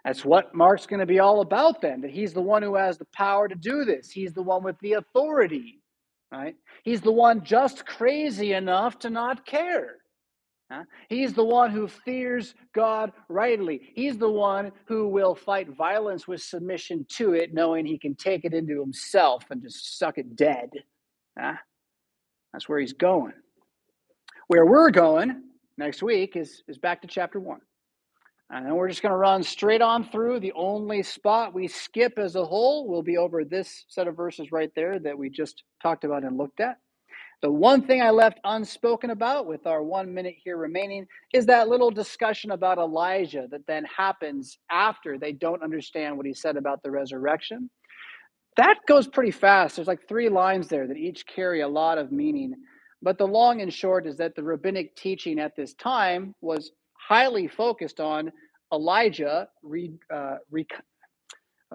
That's 0.06 0.24
what 0.24 0.56
Mark's 0.56 0.86
going 0.86 1.02
to 1.02 1.06
be 1.06 1.20
all 1.20 1.42
about 1.42 1.82
then, 1.82 2.02
that 2.02 2.12
he's 2.12 2.34
the 2.34 2.42
one 2.42 2.64
who 2.64 2.76
has 2.76 2.98
the 2.98 3.08
power 3.14 3.48
to 3.48 3.56
do 3.56 3.84
this. 3.84 4.10
He's 4.10 4.32
the 4.32 4.42
one 4.42 4.64
with 4.64 4.80
the 4.80 4.94
authority, 4.94 5.82
right? 6.32 6.56
He's 6.84 7.02
the 7.02 7.12
one 7.12 7.44
just 7.44 7.86
crazy 7.86 8.54
enough 8.54 9.00
to 9.00 9.10
not 9.10 9.46
care. 9.46 9.98
Huh? 10.70 10.84
He's 11.08 11.34
the 11.34 11.46
one 11.46 11.72
who 11.72 11.88
fears 11.88 12.54
God 12.74 13.14
rightly. 13.30 13.90
He's 13.96 14.18
the 14.18 14.30
one 14.30 14.74
who 14.86 15.08
will 15.08 15.34
fight 15.34 15.70
violence 15.70 16.28
with 16.28 16.42
submission 16.42 17.06
to 17.18 17.34
it, 17.34 17.54
knowing 17.54 17.86
he 17.86 17.98
can 17.98 18.16
take 18.16 18.44
it 18.44 18.54
into 18.54 18.82
himself 18.82 19.46
and 19.50 19.62
just 19.62 19.98
suck 19.98 20.18
it 20.18 20.36
dead. 20.36 20.70
Huh? 21.40 21.54
That's 22.52 22.68
where 22.68 22.80
he's 22.80 22.94
going. 22.94 23.34
Where 24.48 24.66
we're 24.66 24.92
going 24.92 25.44
next 25.78 26.04
week 26.04 26.36
is, 26.36 26.64
is 26.68 26.78
back 26.78 27.02
to 27.02 27.08
chapter 27.08 27.40
one. 27.40 27.62
And 28.50 28.66
then 28.66 28.76
we're 28.76 28.88
just 28.88 29.02
going 29.02 29.12
to 29.12 29.18
run 29.18 29.44
straight 29.44 29.82
on 29.82 30.06
through. 30.06 30.40
The 30.40 30.54
only 30.54 31.04
spot 31.04 31.54
we 31.54 31.68
skip 31.68 32.18
as 32.18 32.36
a 32.36 32.46
whole 32.46 32.88
will 32.88 33.04
be 33.04 33.18
over 33.18 33.44
this 33.44 33.86
set 33.90 34.08
of 34.08 34.16
verses 34.16 34.52
right 34.54 34.72
there 34.74 35.00
that 35.00 35.18
we 35.18 35.30
just 35.30 35.64
talked 35.82 36.06
about 36.06 36.24
and 36.24 36.38
looked 36.38 36.62
at. 36.62 36.78
The 37.44 37.52
one 37.52 37.84
thing 37.84 38.02
I 38.02 38.10
left 38.10 38.40
unspoken 38.44 39.12
about 39.12 39.46
with 39.46 39.68
our 39.68 39.84
one 39.84 40.12
minute 40.12 40.36
here 40.44 40.58
remaining 40.58 41.06
is 41.34 41.46
that 41.46 41.70
little 41.70 41.92
discussion 41.92 42.52
about 42.52 42.80
Elijah 42.80 43.48
that 43.52 43.68
then 43.68 43.86
happens 43.86 44.58
after 44.72 45.20
they 45.20 45.34
don't 45.34 45.62
understand 45.62 46.18
what 46.18 46.26
he 46.26 46.34
said 46.34 46.58
about 46.58 46.82
the 46.82 46.90
resurrection. 46.90 47.70
That 48.56 48.80
goes 48.88 49.08
pretty 49.08 49.30
fast. 49.30 49.76
There's 49.76 49.88
like 49.88 50.08
three 50.08 50.30
lines 50.30 50.68
there 50.68 50.88
that 50.88 50.98
each 50.98 51.28
carry 51.28 51.62
a 51.62 51.68
lot 51.68 52.00
of 52.00 52.12
meaning. 52.12 52.56
But 53.04 53.20
the 53.20 53.28
long 53.28 53.62
and 53.62 53.72
short 53.72 54.08
is 54.08 54.18
that 54.18 54.36
the 54.36 54.44
rabbinic 54.44 54.96
teaching 54.96 55.40
at 55.40 55.56
this 55.56 55.76
time 55.76 56.34
was 56.42 56.72
highly 56.94 57.48
focused 57.48 58.00
on 58.00 58.32
Elijah 58.74 59.48
re, 59.62 59.92
uh, 60.12 60.38
re, 60.50 60.66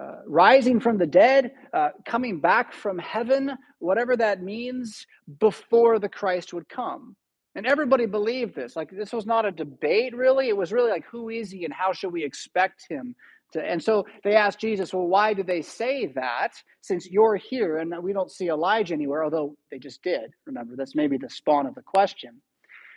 uh, 0.00 0.20
rising 0.26 0.81
from 0.81 0.98
the 0.98 1.07
dead, 1.07 1.52
uh, 1.72 1.90
coming 2.07 2.40
back 2.40 2.72
from 2.72 2.98
heaven, 2.98 3.52
whatever 3.78 4.16
that 4.16 4.42
means, 4.42 5.07
before 5.38 5.98
the 5.98 6.09
Christ 6.09 6.52
would 6.55 6.68
come. 6.68 7.16
And 7.55 7.66
everybody 7.66 8.07
believed 8.07 8.55
this. 8.55 8.74
Like, 8.74 8.90
this 8.90 9.12
was 9.12 9.26
not 9.26 9.44
a 9.44 9.50
debate, 9.50 10.16
really. 10.16 10.48
It 10.48 10.57
was 10.57 10.72
really 10.72 10.90
like, 10.90 11.05
who 11.05 11.28
is 11.28 11.50
he 11.50 11.66
and 11.66 11.74
how 11.74 11.92
should 11.92 12.12
we 12.12 12.24
expect 12.24 12.87
him 12.88 13.14
to? 13.52 13.62
And 13.62 13.83
so 13.83 14.07
they 14.24 14.35
asked 14.35 14.59
Jesus, 14.59 14.94
well, 14.94 15.07
why 15.07 15.35
do 15.35 15.42
they 15.42 15.61
say 15.61 16.07
that 16.14 16.55
since 16.81 17.07
you're 17.11 17.37
here 17.37 17.76
and 17.76 17.92
we 18.02 18.14
don't 18.14 18.31
see 18.31 18.48
Elijah 18.48 18.94
anywhere? 18.94 19.22
Although 19.22 19.57
they 19.70 19.78
just 19.78 20.02
did. 20.02 20.33
Remember, 20.46 20.74
that's 20.76 20.94
maybe 20.94 21.18
the 21.18 21.28
spawn 21.28 21.66
of 21.66 21.74
the 21.74 21.83
question. 21.83 22.40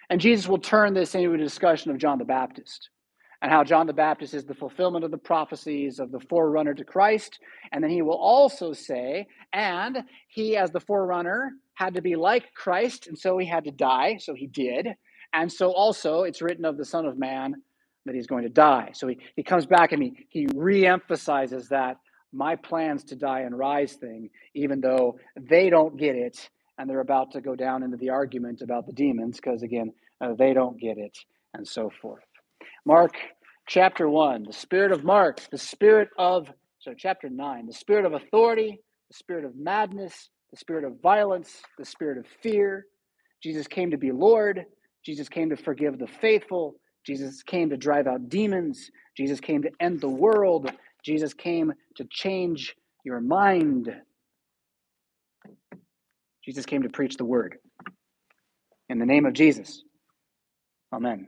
And 0.10 0.22
Jesus 0.22 0.48
will 0.48 0.60
turn 0.60 0.94
this 0.94 1.16
into 1.16 1.34
a 1.34 1.38
discussion 1.38 1.92
of 1.92 1.98
John 1.98 2.20
the 2.20 2.26
Baptist 2.26 2.90
and 3.46 3.52
how 3.52 3.64
John 3.64 3.86
the 3.86 3.94
Baptist 3.94 4.34
is 4.34 4.44
the 4.44 4.56
fulfillment 4.56 5.06
of 5.06 5.12
the 5.12 5.20
prophecies 5.20 6.00
of 6.00 6.12
the 6.12 6.20
forerunner 6.20 6.74
to 6.74 6.84
Christ. 6.84 7.38
And 7.72 7.84
then 7.84 7.92
he 7.92 8.02
will 8.02 8.18
also 8.18 8.74
say, 8.74 9.28
and 9.54 10.00
he, 10.30 10.58
as 10.58 10.72
the 10.72 10.80
forerunner, 10.80 11.52
had 11.76 11.94
to 11.94 12.02
be 12.02 12.16
like 12.16 12.56
Christ, 12.56 13.06
and 13.06 13.16
so 13.16 13.38
he 13.38 13.46
had 13.46 13.66
to 13.66 13.72
die. 13.72 14.18
So 14.18 14.34
he 14.34 14.48
did. 14.48 14.88
And 15.32 15.54
so 15.54 15.72
also 15.72 16.24
it's 16.24 16.42
written 16.42 16.66
of 16.66 16.78
the 16.78 16.86
Son 16.86 17.06
of 17.06 17.20
Man 17.20 17.54
that 18.08 18.16
he's 18.16 18.26
going 18.26 18.46
to 18.46 18.50
die. 18.50 18.90
So 18.96 19.06
he, 19.06 19.20
he 19.36 19.44
comes 19.44 19.68
back 19.68 19.92
and 19.92 20.02
he, 20.02 20.26
he 20.30 20.48
re-emphasizes 20.56 21.70
that 21.70 21.98
my 22.34 22.56
plans 22.56 23.04
to 23.04 23.16
die 23.16 23.42
and 23.42 23.56
rise 23.56 23.94
thing, 23.94 24.32
even 24.56 24.82
though 24.82 25.20
they 25.40 25.70
don't 25.70 25.98
get 25.98 26.16
it 26.16 26.50
and 26.80 26.90
they're 26.90 27.00
about 27.00 27.34
to 27.34 27.42
go 27.42 27.56
down 27.56 27.84
into 27.84 27.98
the 27.98 28.10
argument 28.10 28.64
about 28.64 28.88
the 28.88 28.94
demons 28.94 29.36
because 29.36 29.62
again 29.62 29.94
uh, 30.20 30.34
they 30.34 30.52
don't 30.52 30.80
get 30.80 30.98
it 30.98 31.16
and 31.54 31.68
so 31.68 31.92
forth 32.02 32.24
mark 32.86 33.14
chapter 33.68 34.10
1, 34.10 34.44
the 34.44 34.54
spirit 34.54 34.92
of 34.92 35.04
Mark, 35.04 35.42
the 35.52 35.58
spirit 35.58 36.10
of, 36.18 36.48
so 36.80 36.94
chapter 36.98 37.30
9, 37.30 37.68
the 37.68 37.74
spirit 37.74 38.06
of 38.06 38.14
authority, 38.14 38.80
the 39.10 39.16
spirit 39.16 39.46
of 39.46 39.56
madness, 39.56 40.30
the 40.52 40.58
spirit 40.58 40.84
of 40.84 41.02
violence, 41.02 41.62
the 41.78 41.86
spirit 41.86 42.18
of 42.18 42.26
fear. 42.42 42.86
Jesus 43.42 43.68
came 43.68 43.92
to 43.92 43.98
be 43.98 44.12
Lord. 44.12 44.66
Jesus 45.06 45.30
came 45.30 45.50
to 45.50 45.56
forgive 45.56 46.00
the 46.00 46.08
faithful. 46.08 46.76
Jesus 47.06 47.44
came 47.44 47.70
to 47.70 47.78
drive 47.78 48.08
out 48.08 48.30
demons. 48.30 48.90
Jesus 49.16 49.40
came 49.40 49.62
to 49.64 49.70
end 49.80 50.02
the 50.02 50.10
world. 50.10 50.72
Jesus 51.04 51.34
came 51.34 51.74
to 51.98 52.06
change 52.10 52.76
your 53.04 53.22
mind. 53.22 53.94
Jesus 56.44 56.66
came 56.66 56.84
to 56.84 56.90
preach 56.90 57.18
the 57.18 57.26
word. 57.26 57.58
In 58.90 59.00
the 59.00 59.06
name 59.06 59.26
of 59.26 59.34
Jesus, 59.34 59.84
amen. 60.94 61.28